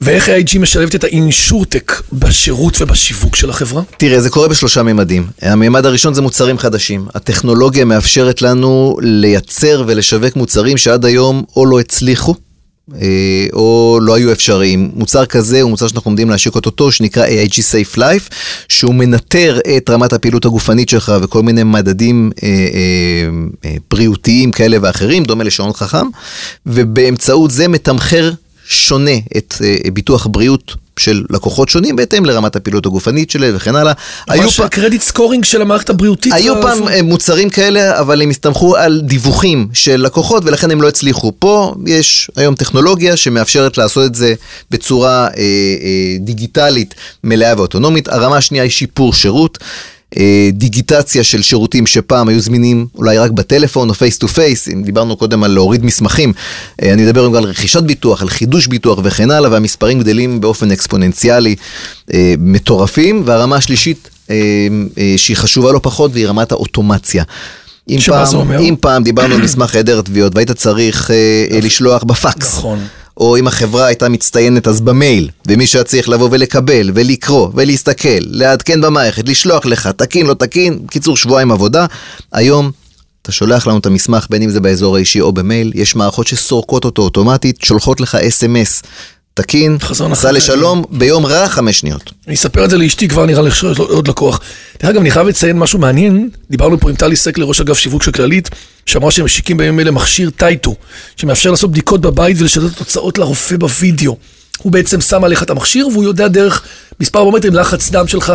ואיך 0.00 0.28
ה-IG 0.28 0.58
משלבת 0.58 0.94
את 0.94 1.04
האינשורטק 1.04 2.02
בשירות 2.12 2.80
ובשיווק 2.80 3.36
של 3.36 3.50
החברה? 3.50 3.82
תראה, 3.96 4.20
זה 4.20 4.30
קורה 4.30 4.48
בשלושה 4.48 4.82
ממדים. 4.82 5.26
הממד 5.42 5.86
הראשון 5.86 6.14
זה 6.14 6.22
מוצרים 6.22 6.58
חדשים. 6.58 7.06
הטכנולוגיה 7.14 7.84
מאפשרת 7.84 8.42
לנו 8.42 8.96
לייצר 9.02 9.84
ולשווק 9.86 10.36
מוצרים 10.36 10.76
שעד 10.76 11.04
היום 11.04 11.44
או 11.56 11.66
לא 11.66 11.80
הצליחו, 11.80 12.34
אה, 12.94 13.46
או 13.52 13.98
לא 14.02 14.14
היו 14.14 14.32
אפשריים. 14.32 14.90
מוצר 14.94 15.26
כזה 15.26 15.62
הוא 15.62 15.70
מוצר 15.70 15.88
שאנחנו 15.88 16.08
עומדים 16.08 16.30
להשיק 16.30 16.54
אותו, 16.54 16.92
שנקרא 16.92 17.26
AIG 17.26 17.52
Safe 17.52 17.98
Life, 17.98 18.34
שהוא 18.68 18.94
מנטר 18.94 19.58
את 19.76 19.90
רמת 19.90 20.12
הפעילות 20.12 20.44
הגופנית 20.44 20.88
שלך 20.88 21.12
וכל 21.22 21.42
מיני 21.42 21.62
מדדים 21.62 22.30
אה, 22.42 22.48
אה, 22.48 23.28
אה, 23.64 23.76
בריאותיים 23.90 24.50
כאלה 24.50 24.76
ואחרים, 24.82 25.24
דומה 25.24 25.44
לשעון 25.44 25.72
חכם, 25.72 26.06
ובאמצעות 26.66 27.50
זה 27.50 27.68
מתמחר 27.68 28.30
שונה 28.68 29.10
את 29.36 29.54
אה, 29.64 29.90
ביטוח 29.92 30.26
בריאות 30.26 30.74
של 30.98 31.24
לקוחות 31.30 31.68
שונים 31.68 31.96
בהתאם 31.96 32.24
לרמת 32.24 32.56
הפעילות 32.56 32.86
הגופנית 32.86 33.30
שלהם 33.30 33.52
וכן 33.56 33.76
הלאה. 33.76 33.92
היו 34.28 34.50
פעם- 34.50 34.66
ה 34.66 34.71
credit 34.71 35.02
scoring 35.02 35.44
של 35.44 35.62
המערכת 35.62 35.90
הבריאותית. 35.90 36.32
היו 36.32 36.54
וה- 36.54 36.62
פעם 36.62 36.88
אה, 36.88 37.02
מוצרים 37.02 37.50
כאלה, 37.50 38.00
אבל 38.00 38.22
הם 38.22 38.30
הסתמכו 38.30 38.76
על 38.76 39.00
דיווחים 39.04 39.68
של 39.72 39.96
לקוחות 40.06 40.42
ולכן 40.46 40.70
הם 40.70 40.82
לא 40.82 40.88
הצליחו. 40.88 41.32
פה 41.38 41.74
יש 41.86 42.30
היום 42.36 42.54
טכנולוגיה 42.54 43.16
שמאפשרת 43.16 43.78
לעשות 43.78 44.06
את 44.06 44.14
זה 44.14 44.34
בצורה 44.70 45.26
אה, 45.26 45.30
אה, 45.36 45.42
דיגיטלית 46.20 46.94
מלאה 47.24 47.52
ואוטונומית. 47.56 48.08
הרמה 48.08 48.36
השנייה 48.36 48.64
היא 48.64 48.70
שיפור 48.70 49.14
שירות. 49.14 49.58
אה, 50.16 50.50
דיגיטציה 50.52 51.24
של 51.24 51.42
שירותים 51.42 51.86
שפעם 51.86 52.28
היו 52.28 52.40
זמינים 52.40 52.86
אולי 52.94 53.18
רק 53.18 53.30
בטלפון 53.30 53.88
או 53.88 53.94
face 53.94 54.18
to 54.18 54.28
face, 54.28 54.68
אם 54.68 54.82
דיברנו 54.82 55.16
קודם 55.16 55.44
על 55.44 55.50
להוריד 55.50 55.84
מסמכים, 55.84 56.32
אה, 56.82 56.92
אני 56.92 57.08
אדבר 57.08 57.26
גם 57.26 57.34
על 57.34 57.44
רכישת 57.44 57.82
ביטוח, 57.82 58.22
על 58.22 58.28
חידוש 58.28 58.66
ביטוח 58.66 58.98
וכן 59.02 59.30
הלאה, 59.30 59.50
והמספרים 59.50 60.00
גדלים 60.00 60.40
באופן 60.40 60.70
אקספוננציאלי 60.70 61.56
אה, 62.14 62.34
מטורפים, 62.38 63.22
והרמה 63.24 63.56
השלישית 63.56 64.10
שהיא 65.16 65.36
חשובה 65.36 65.72
לא 65.72 65.80
פחות 65.82 66.10
והיא 66.14 66.26
רמת 66.26 66.52
האוטומציה. 66.52 67.24
אם 67.88 67.98
פעם? 68.06 68.52
אם 68.52 68.74
פעם 68.80 69.02
דיברנו 69.02 69.34
על 69.34 69.42
מסמך 69.42 69.74
היעדר 69.74 70.00
תביעות 70.00 70.34
והיית 70.34 70.50
צריך 70.50 71.10
לשלוח 71.62 72.02
בפקס, 72.02 72.56
נכון. 72.58 72.78
או 73.18 73.36
אם 73.36 73.46
החברה 73.46 73.86
הייתה 73.86 74.08
מצטיינת 74.08 74.68
אז 74.68 74.80
במייל, 74.80 75.30
ומישהו 75.46 75.78
היה 75.78 75.84
צריך 75.84 76.08
לבוא 76.08 76.28
ולקבל, 76.32 76.90
ולקרוא, 76.94 77.48
ולהסתכל, 77.54 78.18
לעדכן 78.20 78.80
במערכת, 78.80 79.28
לשלוח 79.28 79.66
לך, 79.66 79.86
תקין, 79.86 80.26
לא 80.26 80.34
תקין, 80.34 80.78
קיצור 80.90 81.16
שבועיים 81.16 81.52
עבודה. 81.52 81.86
היום 82.32 82.70
אתה 83.22 83.32
שולח 83.32 83.66
לנו 83.66 83.78
את 83.78 83.86
המסמך, 83.86 84.26
בין 84.30 84.42
אם 84.42 84.50
זה 84.50 84.60
באזור 84.60 84.96
האישי 84.96 85.20
או 85.20 85.32
במייל, 85.32 85.72
יש 85.74 85.96
מערכות 85.96 86.26
שסורקות 86.26 86.84
אותו 86.84 87.02
אוטומטית, 87.02 87.64
שולחות 87.64 88.00
לך 88.00 88.14
אס.אם.אס. 88.14 88.82
תקין, 89.42 89.78
סע. 90.14 90.32
לשלום, 90.32 90.84
ביום 90.90 91.26
רע 91.26 91.48
חמש 91.48 91.78
שניות. 91.78 92.12
אני 92.26 92.34
אספר 92.34 92.64
את 92.64 92.70
זה 92.70 92.78
לאשתי, 92.78 93.08
כבר 93.08 93.26
נראה 93.26 93.42
לי 93.42 93.50
עוד 93.76 94.08
לקוח. 94.08 94.40
דרך 94.82 94.90
אגב, 94.90 95.00
אני 95.00 95.10
חייב 95.10 95.26
לציין 95.26 95.58
משהו 95.58 95.78
מעניין, 95.78 96.30
דיברנו 96.50 96.80
פה 96.80 96.90
עם 96.90 96.96
טלי 96.96 97.16
סקלר, 97.16 97.44
ראש 97.44 97.60
אגף 97.60 97.78
שיווק 97.78 98.02
של 98.02 98.12
כללית, 98.12 98.48
שאמרה 98.86 99.10
שהם 99.10 99.24
משיקים 99.24 99.56
בימים 99.56 99.80
אלה 99.80 99.90
מכשיר 99.90 100.30
Tyto, 100.30 100.74
שמאפשר 101.16 101.50
לעשות 101.50 101.70
בדיקות 101.70 102.00
בבית 102.00 102.36
ולשדר 102.40 102.66
את 102.66 102.72
התוצאות 102.72 103.18
לרופא 103.18 103.56
בווידאו. 103.56 104.16
הוא 104.58 104.72
בעצם 104.72 105.00
שם 105.00 105.24
עליך 105.24 105.42
את 105.42 105.50
המכשיר, 105.50 105.88
והוא 105.88 106.04
יודע 106.04 106.28
דרך 106.28 106.62
מספר 107.00 107.18
פרמטרים, 107.22 107.54
לחץ 107.54 107.90
דם 107.90 108.06
שלך. 108.06 108.32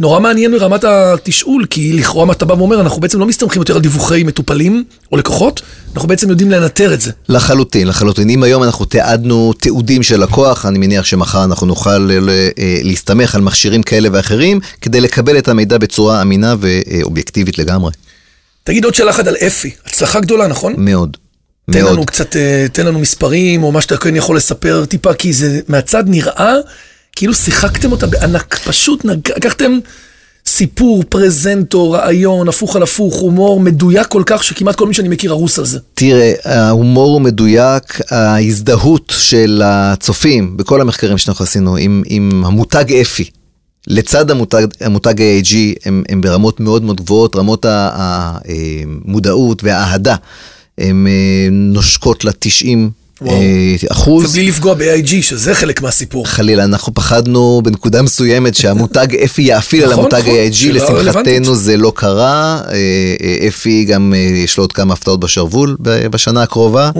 נורא 0.00 0.20
מעניין 0.20 0.52
ברמת 0.52 0.84
התשאול, 0.84 1.66
כי 1.70 1.92
לכאורה 1.92 2.24
מה 2.24 2.32
אתה 2.32 2.44
בא 2.44 2.52
ואומר, 2.52 2.80
אנחנו 2.80 3.00
בעצם 3.00 3.20
לא 3.20 3.26
מסתמכים 3.26 3.62
יותר 3.62 3.74
על 3.74 3.80
דיווחי 3.80 4.22
מטופלים 4.22 4.84
או 5.12 5.16
לקוחות, 5.16 5.62
אנחנו 5.94 6.08
בעצם 6.08 6.30
יודעים 6.30 6.50
לנטר 6.50 6.94
את 6.94 7.00
זה. 7.00 7.10
לחלוטין, 7.28 7.88
לחלוטין. 7.88 8.30
אם 8.30 8.42
היום 8.42 8.62
אנחנו 8.62 8.84
תיעדנו 8.84 9.52
תיעודים 9.52 10.02
של 10.02 10.22
לקוח, 10.22 10.66
אני 10.66 10.78
מניח 10.78 11.04
שמחר 11.04 11.44
אנחנו 11.44 11.66
נוכל 11.66 12.10
אה, 12.10 12.48
אה, 12.58 12.78
להסתמך 12.82 13.34
על 13.34 13.40
מכשירים 13.40 13.82
כאלה 13.82 14.08
ואחרים, 14.12 14.60
כדי 14.80 15.00
לקבל 15.00 15.38
את 15.38 15.48
המידע 15.48 15.78
בצורה 15.78 16.22
אמינה 16.22 16.54
ואובייקטיבית 16.60 17.58
לגמרי. 17.58 17.92
תגיד 18.64 18.84
עוד 18.84 18.94
שאלה 18.94 19.10
אחת 19.10 19.26
על 19.26 19.36
אפי, 19.36 19.70
הצלחה 19.86 20.20
גדולה, 20.20 20.46
נכון? 20.46 20.74
מאוד. 20.78 21.16
תן 21.70 21.80
מאוד. 21.80 21.92
לנו 21.92 22.06
קצת, 22.06 22.36
אה, 22.36 22.66
תן 22.72 22.86
לנו 22.86 22.98
מספרים, 22.98 23.62
או 23.62 23.72
מה 23.72 23.80
שאתה 23.80 23.96
כן 23.96 24.16
יכול 24.16 24.36
לספר 24.36 24.84
טיפה, 24.84 25.14
כי 25.14 25.32
זה 25.32 25.60
מהצד 25.68 26.04
נראה 26.06 26.54
כאילו 27.16 27.34
שיחקתם 27.34 27.92
אותה 27.92 28.06
בענק. 28.06 28.58
פשוט 28.64 29.04
נג- 29.04 29.32
לקחתם 29.36 29.78
סיפור, 30.46 31.04
פרזנטור, 31.08 31.96
רעיון, 31.96 32.48
הפוך 32.48 32.76
על 32.76 32.82
הפוך, 32.82 33.14
הומור 33.14 33.60
מדויק 33.60 34.06
כל 34.06 34.22
כך, 34.26 34.44
שכמעט 34.44 34.74
כל 34.76 34.88
מי 34.88 34.94
שאני 34.94 35.08
מכיר 35.08 35.30
הרוס 35.32 35.58
על 35.58 35.64
זה. 35.66 35.78
תראה, 35.94 36.32
ההומור 36.44 37.12
הוא 37.12 37.20
מדויק, 37.20 38.00
ההזדהות 38.10 39.12
של 39.18 39.62
הצופים 39.64 40.56
בכל 40.56 40.80
המחקרים 40.80 41.18
שאנחנו 41.18 41.42
עשינו 41.42 41.76
עם, 41.76 42.02
עם 42.06 42.44
המותג 42.46 42.92
אפי, 42.92 43.24
לצד 43.86 44.30
המותג, 44.30 44.66
המותג 44.80 45.14
AAG, 45.20 45.54
הם, 45.84 46.02
הם 46.08 46.20
ברמות 46.20 46.60
מאוד 46.60 46.82
מאוד 46.82 46.96
גבוהות, 47.00 47.36
רמות 47.36 47.66
המודעות 47.68 49.64
והאהדה, 49.64 50.16
הן 50.78 51.06
אה, 51.06 51.12
נושקות 51.50 52.24
ל-90 52.24 52.76
וואו. 53.20 53.40
אחוז. 53.90 54.30
ובלי 54.30 54.48
לפגוע 54.48 54.74
ב-AIG, 54.74 55.22
שזה 55.22 55.54
חלק 55.54 55.82
מהסיפור. 55.82 56.26
חלילה, 56.26 56.64
אנחנו 56.64 56.94
פחדנו 56.94 57.60
בנקודה 57.64 58.02
מסוימת 58.02 58.54
שהמותג 58.54 59.06
אפי 59.24 59.42
יאפיל 59.42 59.82
על 59.84 59.90
נכון, 59.90 60.04
המותג 60.04 60.20
נכון, 60.20 60.34
AIG, 60.34 60.72
לשמחתנו. 60.72 61.54
זה 61.54 61.76
לא 61.76 61.92
קרה. 61.94 62.60
אה, 62.68 62.74
אה, 63.22 63.48
אפי 63.48 63.84
גם 63.84 64.14
אה, 64.16 64.18
יש 64.18 64.56
לו 64.56 64.64
עוד 64.64 64.72
כמה 64.72 64.94
הפתעות 64.94 65.20
בשרוול 65.20 65.76
בשנה 65.80 66.42
הקרובה. 66.42 66.90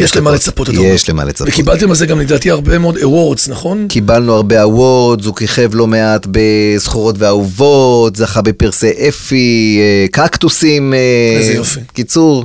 יש 0.00 0.16
למה. 0.16 0.32
לצפות, 0.32 0.70
אתה 0.70 0.78
אומר. 0.78 0.90
יש 0.90 1.08
למה 1.08 1.24
לצפות. 1.24 1.48
וקיבלתם 1.48 1.90
על 1.90 1.96
זה 1.96 2.06
גם 2.06 2.20
לדעתי 2.20 2.50
הרבה 2.50 2.78
מאוד 2.78 2.96
awards, 2.96 3.50
נכון? 3.50 3.86
קיבלנו 3.88 4.34
הרבה 4.34 4.62
awards, 4.62 5.26
הוא 5.26 5.36
כיכב 5.36 5.74
לא 5.74 5.86
מעט 5.86 6.26
בזכורות 6.30 7.14
ואהובות, 7.18 8.16
זכה 8.16 8.42
בפרסי 8.42 8.90
אפי, 9.08 9.78
אה, 9.80 10.06
קקטוסים. 10.10 10.94
אה, 10.94 11.36
איזה 11.38 11.52
יופי. 11.52 11.80
קיצור, 11.92 12.44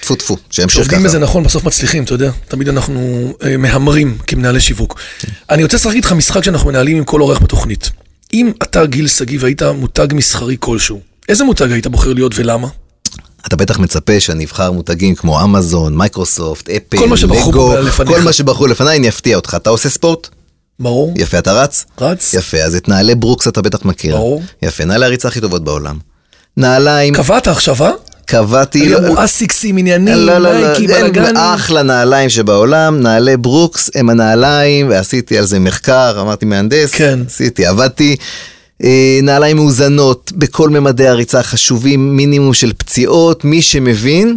טפו 0.00 0.14
טפו, 0.14 0.36
שימשיך 0.50 0.80
כשעובדים 0.80 0.98
ככה. 0.98 1.08
בזה 1.08 1.18
נכון, 1.18 1.42
בסוף 1.44 1.64
מצליחים, 1.64 2.04
אתה 2.04 2.14
יודע. 2.14 2.30
תמיד 2.48 2.68
אנחנו 2.68 3.32
אה, 3.44 3.56
מהמרים 3.56 4.18
כמנהלי 4.26 4.60
שיווק. 4.60 5.00
אני 5.50 5.62
רוצה 5.62 5.76
לשחק 5.76 5.94
איתך 5.94 6.12
משחק 6.12 6.44
שאנחנו 6.44 6.68
מנהלים 6.68 6.96
עם 6.96 7.04
כל 7.04 7.20
אורח 7.20 7.38
בתוכנית. 7.38 7.90
אם 8.32 8.52
אתה, 8.62 8.86
גיל 8.86 9.08
שגיב, 9.08 9.44
היית 9.44 9.62
מותג 9.62 10.06
מסחרי 10.12 10.56
כלשהו, 10.60 11.00
איזה 11.28 11.44
מותג 11.44 11.72
היית 11.72 11.86
בוחר 11.86 12.12
להיות 12.12 12.32
ולמה? 12.36 12.68
אתה 13.46 13.56
בטח 13.56 13.78
מצפה 13.78 14.20
שאני 14.20 14.44
אבחר 14.44 14.72
מותגים 14.72 15.14
כמו 15.14 15.44
אמזון, 15.44 15.96
מייקרוסופט, 15.96 16.70
אפל, 16.70 16.96
כל 16.96 17.08
מה 17.08 17.16
שבחרו 17.16 17.50
לגו. 17.50 18.14
כל 18.14 18.20
מה 18.20 18.32
שבחרו 18.32 18.66
לפניי, 18.66 18.98
אני 18.98 19.08
אפתיע 19.08 19.36
אותך. 19.36 19.54
אתה 19.56 19.70
עושה 19.70 19.88
ספורט? 19.88 20.28
ברור. 20.78 21.14
יפה, 21.16 21.38
אתה 21.38 21.52
רץ? 21.52 21.84
רץ. 22.00 22.34
יפה, 22.34 22.58
אז 22.58 22.74
את 22.74 22.88
נעלי 22.88 23.14
ברוקס 23.14 23.48
אתה 23.48 23.62
בטח 23.62 23.84
מכיר. 23.84 24.16
ברור. 24.16 24.42
יפה, 24.62 24.84
נעלי 24.84 25.06
הריצה 25.06 25.28
הכי 25.28 25.40
טובות 25.40 25.64
בעולם. 25.64 25.98
נעליים, 26.56 27.14
קבעת 27.14 27.48
עכשיו, 27.48 27.84
אה? 27.84 27.90
קבעתי... 28.26 28.94
אסיקסים, 29.16 29.76
עניינים, 29.76 30.14
לא, 30.14 30.38
לא, 30.38 30.52
לא, 30.52 30.60
נייקי, 30.60 30.94
הם 30.94 31.12
בלאגן. 31.12 31.36
אחלה 31.36 31.82
נעליים 31.82 32.30
שבעולם, 32.30 33.00
נעלי 33.00 33.36
ברוקס 33.36 33.90
הם 33.94 34.10
הנעליים, 34.10 34.88
ועשיתי 34.88 35.38
על 35.38 35.44
זה 35.44 35.58
מחקר, 35.58 36.18
אמרתי 36.20 36.46
מהנדס, 36.46 36.90
כן. 36.90 37.18
עשיתי, 37.26 37.66
עבדתי. 37.66 38.16
אה, 38.84 39.18
נעליים 39.22 39.56
מאוזנות 39.56 40.32
בכל 40.36 40.70
ממדי 40.70 41.08
הריצה 41.08 41.42
חשובים, 41.42 42.16
מינימום 42.16 42.54
של 42.54 42.72
פציעות, 42.72 43.44
מי 43.44 43.62
שמבין, 43.62 44.36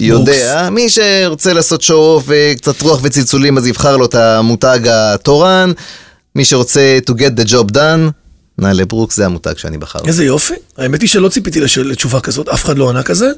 יודע, 0.00 0.68
מי 0.70 0.86
שרוצה 0.88 1.52
לעשות 1.52 1.82
שואו 1.82 2.22
וקצת 2.26 2.82
רוח 2.82 3.00
וצלצולים 3.02 3.58
אז 3.58 3.66
יבחר 3.66 3.96
לו 3.96 4.04
את 4.04 4.14
המותג 4.14 4.80
התורן, 4.84 5.72
מי 6.36 6.44
שרוצה 6.44 6.98
to 7.10 7.12
get 7.12 7.40
the 7.40 7.48
job 7.50 7.72
done, 7.72 8.10
נעלי 8.60 8.84
ברוקס 8.84 9.16
זה 9.16 9.26
המותג 9.26 9.52
שאני 9.56 9.78
בחר. 9.78 9.98
איזה 10.06 10.24
יופי. 10.24 10.54
האמת 10.78 11.00
היא 11.00 11.08
שלא 11.08 11.28
ציפיתי 11.28 11.60
לתשובה 11.84 12.20
כזאת, 12.20 12.48
אף 12.48 12.64
אחד 12.64 12.78
לא 12.78 12.90
ענה 12.90 13.02
כזה. 13.02 13.30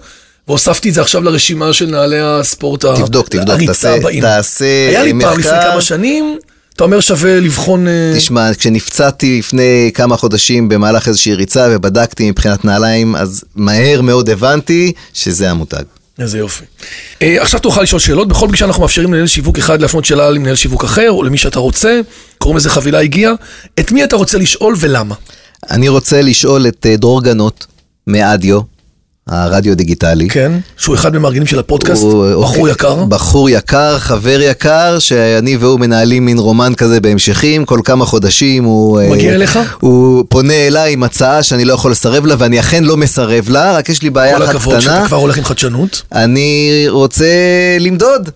והוספתי 0.49 0.89
את 0.89 0.95
זה 0.95 1.01
עכשיו 1.01 1.23
לרשימה 1.23 1.73
של 1.73 1.87
נעלי 1.87 2.21
הספורט 2.21 2.85
ה- 2.85 2.95
תבדוק, 2.97 3.29
תבדוק, 3.29 3.49
הריצה 3.55 3.73
תעשה-. 4.03 4.21
תעשה 4.21 4.65
היה 4.89 5.03
לי 5.03 5.11
פעם 5.11 5.39
מחקר. 5.39 5.39
לפני 5.59 5.71
כמה 5.73 5.81
שנים, 5.81 6.39
אתה 6.77 6.85
אומר 6.85 7.01
שווה 7.01 7.41
לבחון... 7.41 7.89
אה, 7.89 8.13
תשמע, 8.17 8.51
כשנפצעתי 8.59 9.39
לפני 9.39 9.91
כמה 9.95 10.17
חודשים 10.17 10.69
במהלך 10.69 11.09
איזושהי 11.09 11.35
ריצה 11.35 11.69
ובדקתי 11.71 12.31
מבחינת 12.31 12.65
נעליים, 12.65 13.17
אז 13.17 13.45
מהר 13.57 14.01
מאוד 14.03 14.31
הבנתי 14.31 14.93
שזה 15.15 15.51
המותג. 15.51 15.83
איזה 16.19 16.39
יופי. 16.39 16.65
אה, 17.23 17.43
עכשיו 17.43 17.61
תוכל 17.61 17.83
לשאול 17.83 18.01
שאלות, 18.01 18.29
בכל 18.29 18.49
פגישה 18.49 18.65
אנחנו 18.65 18.83
מאפשרים 18.83 19.09
למנהל 19.09 19.27
שיווק 19.27 19.59
אחד 19.59 19.81
להפנות 19.81 20.05
שאלה 20.05 20.31
למנהל 20.31 20.55
שיווק 20.55 20.85
אחר, 20.85 21.11
או 21.11 21.23
למי 21.23 21.39
שאתה 21.39 21.59
רוצה, 21.59 22.01
קוראים 22.39 22.57
לזה 22.57 22.71
חבילה 22.71 23.01
הגיעה. 23.01 23.33
את 23.81 23.93
מי 23.93 24.05
אתה 24.05 24.17
רוצה 24.17 24.39
לשאול 24.39 24.75
ולמה? 24.79 25.15
אני 25.71 25.89
רוצה 25.89 26.23
לשאול 26.23 26.69
את 26.69 26.87
אה, 26.87 26.97
דרור 26.97 27.23
גנות 27.23 27.67
מאדיו, 28.07 28.61
הרדיו 29.29 29.77
דיגיטלי. 29.77 30.29
כן, 30.29 30.53
שהוא 30.77 30.95
אחד 30.95 31.13
מהמארגנים 31.13 31.47
של 31.47 31.59
הפודקאסט, 31.59 32.03
הוא- 32.03 32.43
בחור 32.43 32.45
אוקיי, 32.59 32.73
יקר. 32.73 33.05
בחור 33.05 33.51
יקר, 33.51 33.99
חבר 33.99 34.41
יקר, 34.41 34.99
שאני 34.99 35.57
והוא 35.57 35.81
מנהלים 35.81 36.25
מין 36.27 36.39
רומן 36.39 36.73
כזה 36.77 37.01
בהמשכים, 37.01 37.65
כל 37.65 37.81
כמה 37.85 38.05
חודשים 38.07 38.65
הוא... 38.65 39.01
אה, 39.01 39.09
מגיע 39.11 39.35
אליך? 39.35 39.59
הוא 39.81 40.25
פונה 40.29 40.55
אליי 40.67 40.93
עם 40.93 41.03
הצעה 41.03 41.43
שאני 41.43 41.65
לא 41.65 41.73
יכול 41.75 41.91
לסרב 41.91 42.27
לה, 42.27 42.35
ואני 42.39 42.61
אכן 42.61 42.85
לא 42.85 42.97
מסרב 42.97 43.49
לה, 43.49 43.77
רק 43.77 43.89
יש 43.89 44.03
לי 44.03 44.11
בעיה 44.11 44.37
כל 44.37 44.43
אחת 44.45 44.55
הכבוד 44.55 44.75
קטנה. 44.75 44.81
שאתה 44.97 45.07
כבר 45.07 45.17
הולך 45.17 45.37
עם 45.39 45.45
חדשנות. 45.45 46.03
אני 46.13 46.85
רוצה 46.89 47.27
למדוד. 47.81 48.29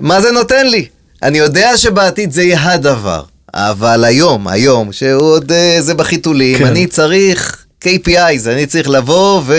מה 0.00 0.20
זה 0.20 0.30
נותן 0.30 0.66
לי? 0.66 0.86
אני 1.22 1.38
יודע 1.38 1.76
שבעתיד 1.76 2.32
זה 2.32 2.42
יהיה 2.42 2.72
הדבר, 2.72 3.22
אבל 3.54 4.04
היום, 4.04 4.48
היום, 4.48 4.92
שהוא 4.92 5.22
עוד 5.22 5.52
אה, 5.52 5.76
זה 5.80 5.94
בחיתולים, 5.94 6.58
כן. 6.58 6.66
אני 6.66 6.86
צריך 6.86 7.59
KPIs, 7.84 8.48
אני 8.48 8.66
צריך 8.66 8.88
לבוא 8.88 9.42
ו... 9.46 9.54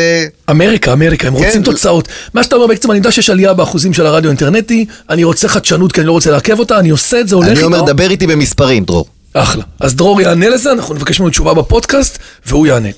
אמריקה, 0.49 0.93
אמריקה, 0.93 1.27
הם 1.27 1.33
רוצים 1.33 1.51
כן. 1.51 1.63
תוצאות. 1.63 2.07
מה 2.33 2.43
שאתה 2.43 2.55
אומר 2.55 2.67
בעצם, 2.67 2.91
אני 2.91 2.97
יודע 2.97 3.11
שיש 3.11 3.29
עלייה 3.29 3.53
באחוזים 3.53 3.93
של 3.93 4.05
הרדיו 4.05 4.29
האינטרנטי, 4.29 4.85
אני 5.09 5.23
רוצה 5.23 5.47
חדשנות 5.47 5.91
כי 5.91 6.01
אני 6.01 6.07
לא 6.07 6.11
רוצה 6.11 6.31
לעכב 6.31 6.59
אותה, 6.59 6.79
אני 6.79 6.89
עושה 6.89 7.19
את 7.19 7.27
זה, 7.27 7.35
הולך 7.35 7.47
אני 7.47 7.57
איתו. 7.57 7.65
אומר, 7.65 7.81
דבר 7.81 8.11
איתי 8.11 8.27
במספרים, 8.27 8.83
דרור. 8.83 9.05
אחלה. 9.33 9.63
אז 9.79 9.95
דרור 9.95 10.21
יענה 10.21 10.49
לזה, 10.49 10.71
אנחנו 10.71 10.95
נבקש 10.95 11.19
ממנו 11.19 11.29
תשובה 11.29 11.53
בפודקאסט, 11.53 12.17
והוא 12.45 12.67
יענה. 12.67 12.89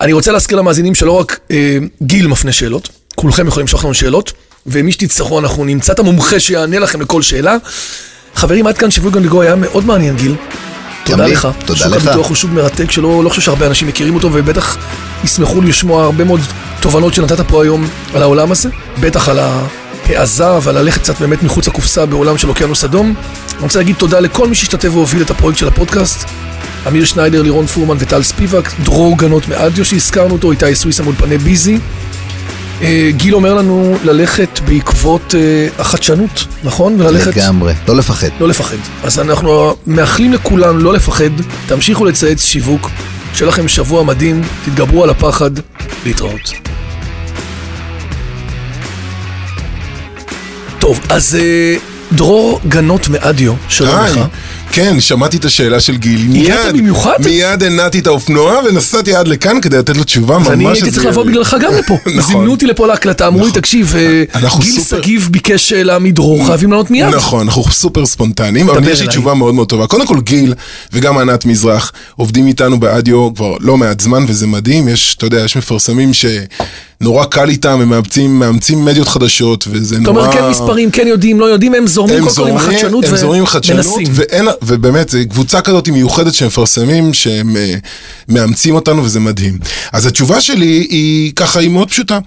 אני 0.00 0.12
רוצה 0.12 0.32
להזכיר 0.32 0.58
למאזינים 0.58 0.94
שלא 0.94 1.12
רק 1.12 1.38
אה, 1.50 1.78
גיל 2.02 2.26
מפנה 2.26 2.52
שאלות, 2.52 2.88
כולכם 3.14 3.46
יכולים 3.46 3.66
לשלוח 3.66 3.84
לנו 3.84 3.94
שאלות, 3.94 4.32
ומי 4.66 4.92
שתצטרכו, 4.92 5.38
אנחנו 5.38 5.64
נמצא 5.64 5.92
את 5.92 5.98
המומחה 5.98 6.40
שיענה 6.40 6.78
לכם 6.78 7.00
לכל 7.00 7.22
שאלה. 7.22 7.56
חברים, 8.34 8.66
עד 8.66 8.78
כאן 8.78 8.90
שיווק 8.90 9.14
גנדגו 9.14 9.42
היה 9.42 9.56
מאוד 9.56 9.86
מעניין, 9.86 10.16
גיל. 10.16 10.34
תודה. 11.16 11.26
לך. 11.26 11.48
תודה 11.66 11.78
שוק 11.78 11.92
לך. 11.92 12.06
הביטוח 12.06 12.28
הוא 12.28 12.36
שוק 12.36 12.50
מרתק 12.50 12.90
שלא 12.90 13.24
לא 13.24 13.28
חושב 13.28 13.40
שהרבה 13.42 13.66
אנשים 13.66 13.88
מכירים 13.88 14.14
אותו, 14.14 14.30
ובטח 14.32 14.76
ישמחו 15.24 15.60
לשמוע 15.60 16.04
הרבה 16.04 16.24
מאוד 16.24 16.40
תובנות 16.80 17.14
שנתת 17.14 17.40
פה 17.40 17.62
היום 17.62 17.88
על 18.14 18.22
העולם 18.22 18.52
הזה, 18.52 18.68
בטח 19.00 19.28
על 19.28 19.38
העזה 20.08 20.58
ועל 20.62 20.78
ללכת 20.78 21.00
קצת 21.02 21.20
באמת 21.20 21.42
מחוץ 21.42 21.68
לקופסה 21.68 22.06
בעולם 22.06 22.38
של 22.38 22.48
אוקיינוס 22.48 22.84
אדום. 22.84 23.14
אני 23.54 23.62
רוצה 23.62 23.78
להגיד 23.78 23.96
תודה 23.96 24.20
לכל 24.20 24.48
מי 24.48 24.54
שהשתתף 24.54 24.88
והוביל 24.92 25.22
את 25.22 25.30
הפרויקט 25.30 25.58
של 25.58 25.68
הפודקאסט. 25.68 26.28
אמיר 26.88 27.04
שניידר, 27.04 27.42
לירון 27.42 27.66
פורמן 27.66 27.96
וטל 27.98 28.22
ספיבק, 28.22 28.70
דרור 28.84 29.18
גנות 29.18 29.48
מאדיו 29.48 29.84
שהזכרנו 29.84 30.32
אותו, 30.32 30.50
איתי 30.50 30.74
סוויסה 30.74 31.02
מאולפני 31.02 31.38
ביזי. 31.38 31.78
אה, 32.82 33.10
גיל 33.16 33.34
אומר 33.34 33.54
לנו 33.54 33.96
ללכת 34.04 34.60
בעקבות 34.68 35.34
אה, 35.34 35.68
החדשנות, 35.78 36.44
נכון? 36.64 37.00
וללכת... 37.00 37.36
לגמרי, 37.36 37.74
לא 37.88 37.96
לפחד. 37.96 38.28
לא 38.40 38.48
לפחד. 38.48 38.76
אז 39.04 39.18
אנחנו 39.18 39.74
מאחלים 39.86 40.32
לכולם 40.32 40.78
לא 40.78 40.92
לפחד, 40.92 41.30
תמשיכו 41.66 42.04
לצייץ 42.04 42.44
שיווק, 42.44 42.90
שיהיה 43.34 43.48
לכם 43.48 43.68
שבוע 43.68 44.02
מדהים, 44.02 44.42
תתגברו 44.64 45.04
על 45.04 45.10
הפחד, 45.10 45.50
להתראות. 46.06 46.52
טוב, 50.78 51.00
אז 51.08 51.38
אה, 51.40 51.76
דרור 52.12 52.60
גנות 52.68 53.08
מאדיו, 53.08 53.54
שלום. 53.68 54.04
לך. 54.04 54.20
כן, 54.78 55.00
שמעתי 55.00 55.36
את 55.36 55.44
השאלה 55.44 55.80
של 55.80 55.96
גיל. 55.96 56.20
הגעת 56.36 56.74
במיוחד? 56.74 57.16
מיד 57.24 57.62
הנעתי 57.62 57.98
את 57.98 58.06
האופנוע 58.06 58.60
ונסעתי 58.68 59.14
עד 59.14 59.28
לכאן 59.28 59.60
כדי 59.60 59.78
לתת 59.78 59.96
לו 59.96 60.04
תשובה 60.04 60.38
ממש... 60.38 60.48
אני 60.48 60.66
הייתי 60.68 60.90
צריך 60.90 61.06
לבוא. 61.06 61.24
בגללך 61.24 61.56
גם 61.60 61.72
לפה. 61.74 61.94
נכון. 62.06 62.22
זימנו 62.22 62.50
אותי 62.50 62.66
לפה 62.66 62.86
להקלטה, 62.86 63.26
אמרו 63.26 63.46
לי, 63.46 63.52
תקשיב, 63.52 63.94
אה, 63.96 64.24
גיל 64.60 64.80
שגיב 64.80 65.28
ביקש 65.30 65.72
אה, 65.72 65.82
להעמיד 65.82 66.14
דרור, 66.14 66.46
חייבים 66.46 66.70
לענות 66.70 66.90
מיד. 66.90 67.14
נכון, 67.14 67.46
אנחנו 67.46 67.64
סופר 67.64 68.06
ספונטניים, 68.06 68.70
אבל 68.70 68.88
יש 68.88 69.00
לי. 69.00 69.08
תשובה 69.08 69.34
מאוד 69.34 69.54
מאוד 69.54 69.68
טובה. 69.68 69.86
קודם 69.86 70.06
כל 70.06 70.20
גיל 70.20 70.54
וגם 70.92 71.18
ענת 71.18 71.44
מזרח 71.44 71.92
עובדים 72.16 72.46
איתנו 72.46 72.80
באדיו 72.80 73.34
כבר 73.34 73.56
לא 73.60 73.76
מעט 73.76 74.00
זמן 74.00 74.24
וזה 74.28 74.46
מדהים, 74.46 74.88
יש, 74.88 75.14
אתה 75.14 75.26
יודע, 75.26 75.40
יש 75.40 75.56
מפרסמים 75.56 76.12
שנורא 77.02 77.24
קל 77.24 77.48
איתם, 77.48 77.80
הם 77.80 77.88
מאמצים, 77.88 78.38
מאמצים 78.38 78.84
מדיות 78.84 79.08
חדשות 79.08 79.64
וזה 79.70 79.96
אתה 79.96 80.04
נורא... 80.04 80.20
אומר, 80.20 80.32
כן 80.32 80.50
מספרים, 80.50 80.90
כן 80.90 81.06
יודעים, 81.06 81.40
לא 81.40 81.44
יודעים, 81.44 81.74
הם 81.74 81.86
זורמים 81.86 82.16
הם 82.16 82.20
כל 82.20 82.28
עם 82.28 82.34
זורמים, 82.34 82.56
החדשנות 82.56 83.04
הם 83.04 83.16
זורמים 83.16 83.40
עם 83.40 83.46
חדשנות, 83.46 83.86
ומנסים. 83.86 84.06
ואין, 84.10 84.48
ובאמת, 84.62 85.08
זו 85.08 85.18
קבוצה 85.30 85.60
כזאת 85.60 85.88
מיוחדת 85.88 86.34
שהם 86.34 86.48
מפרסמים, 86.48 87.14
שהם 87.14 87.56
אה, 87.56 87.74
מאמצים 88.28 88.74
אותנו 88.74 89.04
וזה 89.04 89.20
מדהים. 89.20 89.58
אז 89.92 90.06
התשובה 90.06 90.40
שלי 90.40 90.86
היא 90.90 91.32
ככה, 91.36 91.60
היא 91.60 91.70
מאוד 91.70 91.90
פשוטה. 91.90 92.18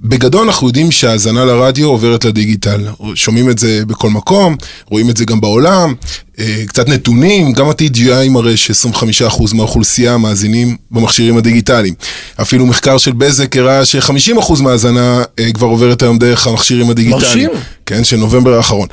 בגדול 0.00 0.46
אנחנו 0.46 0.66
יודעים 0.66 0.90
שהאזנה 0.90 1.44
לרדיו 1.44 1.88
עוברת 1.88 2.24
לדיגיטל. 2.24 2.80
שומעים 3.14 3.50
את 3.50 3.58
זה 3.58 3.82
בכל 3.86 4.10
מקום, 4.10 4.56
רואים 4.90 5.10
את 5.10 5.16
זה 5.16 5.24
גם 5.24 5.40
בעולם. 5.40 5.94
אה, 6.40 6.62
קצת 6.66 6.88
נתונים, 6.88 7.52
גם 7.52 7.68
ה-TGI 7.68 8.28
מראה 8.30 8.56
ש-25% 8.56 9.54
מהאוכלוסייה 9.54 10.16
מאזינים 10.16 10.76
במכשירים 10.90 11.36
הדיגיטליים. 11.36 11.94
אפילו 12.40 12.66
מחקר 12.66 12.98
של 12.98 13.12
בזק 13.12 13.56
הראה 13.56 13.84
ש-50% 13.84 14.62
מהאזנה 14.62 15.22
אה, 15.38 15.52
כבר 15.52 15.66
עוברת 15.66 16.02
היום 16.02 16.18
דרך 16.18 16.46
המכשירים 16.46 16.90
הדיגיטליים. 16.90 17.48
מרשים. 17.48 17.62
כן, 17.86 18.04
של 18.04 18.16
נובמבר 18.16 18.54
האחרון. 18.54 18.88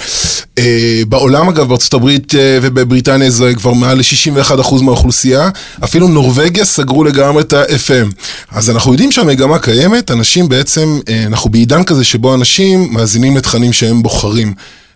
Uh, 0.60 0.64
בעולם 1.08 1.50
אגב, 1.50 1.68
בארצות 1.68 1.94
הברית 1.94 2.34
ובבריטניה 2.62 3.30
זה 3.30 3.56
כבר 3.56 3.74
מעל 3.74 3.98
ל-61% 3.98 4.82
מהאוכלוסייה, 4.82 5.50
אפילו 5.84 6.08
נורבגיה 6.08 6.66
סגרו 6.66 7.04
לגמרי 7.04 7.42
את 7.42 7.54
ה-FM. 7.54 8.14
אז 8.52 8.70
אנחנו 8.70 8.92
יודעים 8.92 9.12
שהמגמה 9.12 9.60
קיימת, 9.60 10.12
אנשים 10.12 10.50
בעצם, 10.50 11.00
אנחנו 11.26 11.50
בעידן 11.50 11.84
כזה 11.84 12.04
שבו 12.04 12.36
אנשים 12.36 12.88
מאזינים 12.92 13.38
לתכנים 13.38 13.74
שהם 13.74 14.04
בוחרים. 14.04 14.54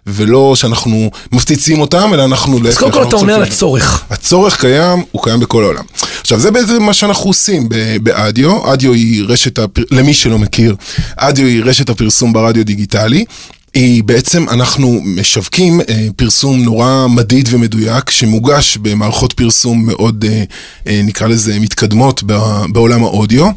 ולא 0.08 0.56
שאנחנו 0.56 1.12
מפציצים 1.32 1.82
אותם, 1.82 2.14
אלא 2.14 2.26
אנחנו 2.26 2.68
אז. 2.68 2.78
קודם 2.78 2.92
כל 2.92 3.04
אתה 3.04 3.16
עונה 3.16 3.36
על. 3.36 3.44
הצורך. 3.44 4.04
הצורך 4.10 4.60
קיים, 4.60 5.04
הוא 5.12 5.24
קיים 5.24 5.40
בכל 5.40 5.64
העולם. 5.64 5.84
עכשיו, 6.22 6.40
זה 6.40 6.52
בעצם 6.52 6.84
מה 6.84 6.94
שאנחנו 6.94 7.30
עושים 7.30 7.70
באדיו. 8.04 8.74
אדיו 8.74 8.94
היא 8.94 9.24
רשת, 9.28 9.60
הפר... 9.60 9.82
למי 9.92 10.14
שלא 10.14 10.40
מכיר, 10.40 10.76
אדיו 11.18 11.46
היא 11.46 11.64
רשת 11.66 11.90
הפרסום 11.90 12.34
ברדיו 12.34 12.66
דיגיטלי. 12.66 13.26
היא 13.74 14.04
בעצם, 14.04 14.50
אנחנו 14.50 15.02
משווקים 15.04 15.82
אה, 15.82 16.08
פרסום 16.16 16.64
נורא 16.64 17.08
מדיד 17.10 17.50
ומדויק, 17.52 18.10
שמוגש 18.10 18.78
במערכות 18.78 19.34
פרסום 19.34 19.86
מאוד, 19.86 20.26
אה, 20.28 20.44
אה, 20.88 21.02
נקרא 21.04 21.28
לזה, 21.28 21.60
מתקדמות 21.60 22.24
בעולם 22.70 23.04
האודיו. 23.04 23.48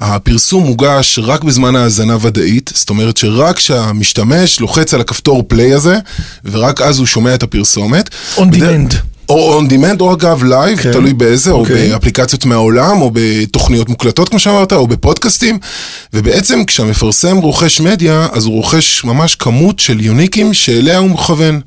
הפרסום 0.00 0.64
מוגש 0.64 1.18
רק 1.22 1.44
בזמן 1.44 1.76
האזנה 1.76 2.16
ודאית, 2.20 2.70
זאת 2.74 2.90
אומרת 2.90 3.16
שרק 3.16 3.56
כשהמשתמש 3.56 4.60
לוחץ 4.60 4.94
על 4.94 5.00
הכפתור 5.00 5.42
play 5.48 5.74
הזה, 5.74 5.96
ורק 6.44 6.80
אז 6.82 6.98
הוא 6.98 7.06
שומע 7.06 7.34
את 7.34 7.42
הפרסומת. 7.42 8.10
On 8.36 8.40
בדרך- 8.44 8.92
demand. 8.92 9.07
או 9.28 9.60
on 9.60 9.70
demand 9.70 10.00
או 10.00 10.12
אגב 10.12 10.44
live, 10.44 10.78
כן. 10.78 10.92
תלוי 10.92 11.12
באיזה, 11.12 11.50
או 11.50 11.60
אוקיי. 11.60 11.88
באפליקציות 11.88 12.44
מהעולם, 12.44 13.02
או 13.02 13.10
בתוכניות 13.12 13.88
מוקלטות 13.88 14.28
כמו 14.28 14.38
שאמרת, 14.38 14.72
או 14.72 14.86
בפודקאסטים, 14.86 15.58
ובעצם 16.12 16.64
כשהמפרסם 16.64 17.36
רוכש 17.36 17.80
מדיה, 17.80 18.26
אז 18.32 18.44
הוא 18.44 18.54
רוכש 18.54 19.04
ממש 19.04 19.34
כמות 19.34 19.78
של 19.78 20.00
יוניקים 20.00 20.54
שאליה 20.54 20.98
הוא 20.98 21.10
מכוון. 21.10 21.60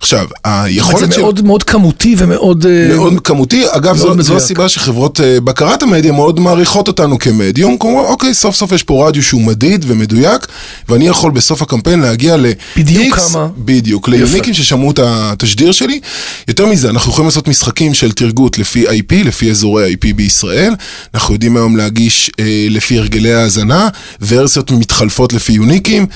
עכשיו, 0.00 0.26
היכולת 0.44 1.08
זה 1.08 1.14
של... 1.14 1.20
מאוד 1.20 1.44
מאוד 1.44 1.62
כמותי 1.62 2.14
ומאוד... 2.18 2.66
אה, 2.66 2.96
מאוד 2.96 3.20
כמותי, 3.20 3.64
אגב 3.70 3.96
זו, 3.96 4.22
זו. 4.22 4.36
הסיבה 4.36 4.68
שחברות 4.68 5.20
אה, 5.20 5.40
בקרת 5.40 5.82
המדיה 5.82 6.12
מאוד 6.12 6.40
מעריכות 6.40 6.88
אותנו 6.88 7.18
כמדיום, 7.18 7.78
כלומר 7.78 8.00
אוקיי 8.00 8.34
סוף 8.34 8.56
סוף 8.56 8.72
יש 8.72 8.82
פה 8.82 9.08
רדיו 9.08 9.22
שהוא 9.22 9.42
מדיד 9.42 9.84
ומדויק 9.88 10.46
ואני 10.88 11.06
יכול 11.06 11.30
בסוף 11.30 11.62
הקמפיין 11.62 12.00
להגיע 12.00 12.36
ל... 12.36 12.46
בדיוק 12.76 13.18
X, 13.18 13.20
כמה. 13.20 13.48
בדיוק, 13.58 14.08
ליוניקים 14.08 14.54
ששמעו 14.54 14.90
את 14.90 14.98
התשדיר 15.02 15.72
שלי. 15.72 16.00
יותר 16.48 16.66
מזה, 16.66 16.90
אנחנו 16.90 17.12
יכולים 17.12 17.28
לעשות 17.28 17.48
משחקים 17.48 17.94
של 17.94 18.12
תרגות 18.12 18.58
לפי 18.58 18.86
IP, 18.88 19.14
לפי 19.24 19.50
אזורי 19.50 19.92
IP 19.92 20.14
בישראל, 20.16 20.74
אנחנו 21.14 21.34
יודעים 21.34 21.56
היום 21.56 21.76
להגיש 21.76 22.30
אה, 22.40 22.66
לפי 22.70 22.98
הרגלי 22.98 23.34
האזנה, 23.34 23.88
ורסיות 24.26 24.70
מתחלפות 24.70 25.32
לפי 25.32 25.52
יוניקים, 25.52 26.06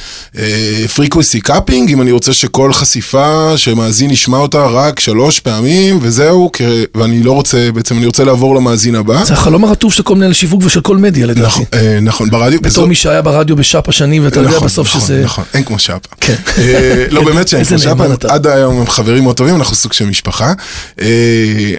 frequency 0.95 1.41
capping, 1.41 1.91
אם 1.91 2.03
אני 2.03 2.13
רוצה 2.13 2.33
שכל 2.33 2.73
חשיפה 2.73 3.53
שמאזין 3.73 4.11
ישמע 4.11 4.37
אותה 4.39 4.67
רק 4.67 5.01
שלוש 5.01 5.41
פעמים 5.41 5.99
וזהו, 6.03 6.51
כ- 6.53 6.61
ואני 6.95 7.23
לא 7.23 7.33
רוצה, 7.33 7.69
בעצם 7.75 7.97
אני 7.97 8.07
רוצה 8.07 8.25
לעבור 8.25 8.55
למאזין 8.57 8.95
הבא. 8.95 9.25
זה 9.25 9.33
החלום 9.35 9.65
הרטוב 9.65 9.93
של 9.93 10.03
כל 10.03 10.15
מנהל 10.15 10.33
שיווק 10.33 10.63
ושל 10.65 10.81
כל 10.81 10.97
מדיה 10.97 11.27
לדעתי. 11.27 11.47
נכון, 11.47 11.65
אה, 11.75 11.99
נכון, 12.03 12.31
ברדיו. 12.31 12.59
בתור 12.61 12.71
וזו- 12.71 12.87
מי 12.87 12.95
שהיה 12.95 13.23
ברדיו 13.23 13.57
בשאפה 13.57 13.93
שנים, 13.93 14.25
ואתה 14.25 14.41
יודע 14.41 14.51
נכון, 14.51 14.67
בסוף 14.67 14.89
נכון, 14.89 15.01
שזה... 15.01 15.23
נכון, 15.25 15.45
אין 15.55 15.65
כמו 15.65 15.79
שפה. 15.79 15.99
כן. 16.21 16.35
אה, 16.59 17.05
לא, 17.11 17.25
באמת 17.27 17.49
שאין 17.49 17.65
כמו 17.65 18.13
אתה. 18.15 18.35
עד 18.35 18.47
היום 18.47 18.79
הם 18.81 18.87
חברים 18.87 19.23
מאוד 19.23 19.37
טובים, 19.37 19.55
אנחנו 19.57 19.77
סוג 19.77 19.93
של 19.93 20.07
משפחה. 20.07 20.53
אה, 21.01 21.07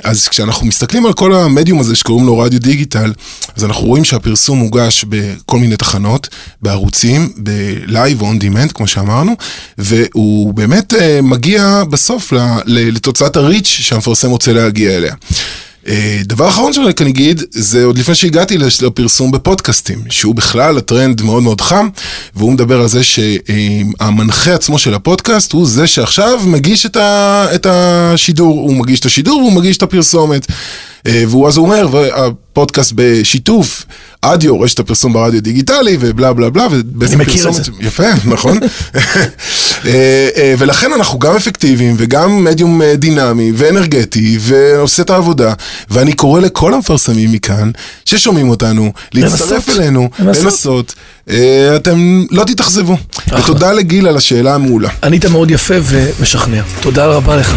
אז 0.04 0.28
כשאנחנו 0.28 0.66
מסתכלים 0.68 1.06
על 1.06 1.14
כל 1.14 1.34
המדיום 1.34 1.80
הזה 1.80 1.96
שקוראים 1.96 2.26
לו 2.26 2.40
רדיו 2.40 2.60
digital, 2.60 3.14
אז 3.58 3.64
אנחנו 3.64 3.86
רואים 3.88 4.04
שהפרסום 4.04 4.58
מוגש 4.60 5.06
בכל 5.10 5.58
מיני 5.60 5.78
תחנות, 5.78 6.28
בערוצים, 6.62 7.30
ב 7.38 7.54
live 7.54 8.22
או 8.22 8.28
on 8.28 8.40
demand, 8.40 8.72
כמו 8.74 8.88
שאמרנו, 8.88 9.32
והוא 9.78 10.54
באמת 10.54 10.94
אה, 10.94 11.20
מגיע 11.24 11.83
בסוף 11.84 12.34
לתוצאת 12.66 13.36
ה 13.36 13.41
reach 13.41 13.68
שהמפרסם 13.68 14.30
רוצה 14.30 14.54
להגיע 14.54 14.98
אליה. 14.98 15.14
אה, 15.88 16.22
דבר 16.24 16.50
אחרון 16.50 16.74
שאני 16.74 16.86
רק 16.86 17.02
אגיד, 17.02 17.42
זה 17.50 17.84
עוד 17.84 17.98
לפני 17.98 18.16
שהגעתי 18.16 18.58
לפרסום 18.58 19.32
בפודקאסטים, 19.32 20.02
שהוא 20.10 20.36
בכלל 20.36 20.78
הטרנד 20.78 21.22
מאוד 21.22 21.44
מאוד 21.44 21.62
חם, 21.62 21.90
והוא 22.36 22.54
מדבר 22.54 22.82
על 22.82 22.88
זה 22.88 23.04
שהמנחה 23.04 24.54
עצמו 24.54 24.80
של 24.80 24.94
הפודקאסט 24.94 25.52
הוא 25.52 25.68
זה 25.68 25.88
שעכשיו 25.88 26.40
מגיש 26.46 26.86
את, 26.86 26.96
ה, 26.96 27.46
את 27.56 27.66
השידור, 27.70 28.60
הוא 28.60 28.76
מגיש 28.76 29.00
את 29.00 29.06
השידור 29.06 29.40
והוא 29.40 29.54
מגיש 29.54 29.78
את 29.78 29.84
הפרסומת. 29.84 30.48
אה, 31.08 31.24
והוא 31.28 31.48
אז 31.48 31.58
אומר, 31.58 31.88
והפודקאסט 31.92 32.94
בשיתוף, 32.96 33.86
אדיו, 34.24 34.62
רשת 34.62 34.80
הפרסום 34.80 35.14
ברדיו 35.14 35.42
דיגיטלי 35.42 35.98
ובלה 36.00 36.34
בלה 36.34 36.50
בלה, 36.50 36.68
אני 37.02 37.16
מכיר 37.16 37.50
את 37.50 37.54
זה. 37.54 37.62
יפה, 37.80 38.04
נכון? 38.26 38.58
אה, 39.86 40.30
אה, 40.38 40.54
ולכן 40.58 40.94
אנחנו 40.94 41.20
גם 41.20 41.36
אפקטיביים 41.36 41.96
וגם 41.98 42.44
מדיום 42.44 42.82
אה, 42.82 42.96
דינמי 42.96 43.52
ואנרגטי 43.56 44.38
ועושה 44.42 45.04
את 45.04 45.10
העבודה 45.10 45.54
ואני 45.90 46.14
קורא 46.14 46.40
לכל 46.40 46.74
המפרסמים 46.74 47.32
מכאן 47.32 47.72
ששומעים 48.06 48.50
אותנו 48.50 48.92
להצטרף. 49.14 49.70
אלינו, 49.70 50.10
לנסות. 50.20 50.94
אתם 51.76 52.24
לא 52.32 52.44
תתאכזבו. 52.44 52.98
ותודה 53.38 53.74
לגיל 53.74 54.08
על 54.08 54.18
השאלה 54.18 54.56
המעולה. 54.56 54.90
ענית 55.04 55.26
מאוד 55.26 55.52
יפה 55.52 55.76
ומשכנע. 55.84 56.62
תודה 56.82 57.06
רבה 57.06 57.38
לך. 57.38 57.56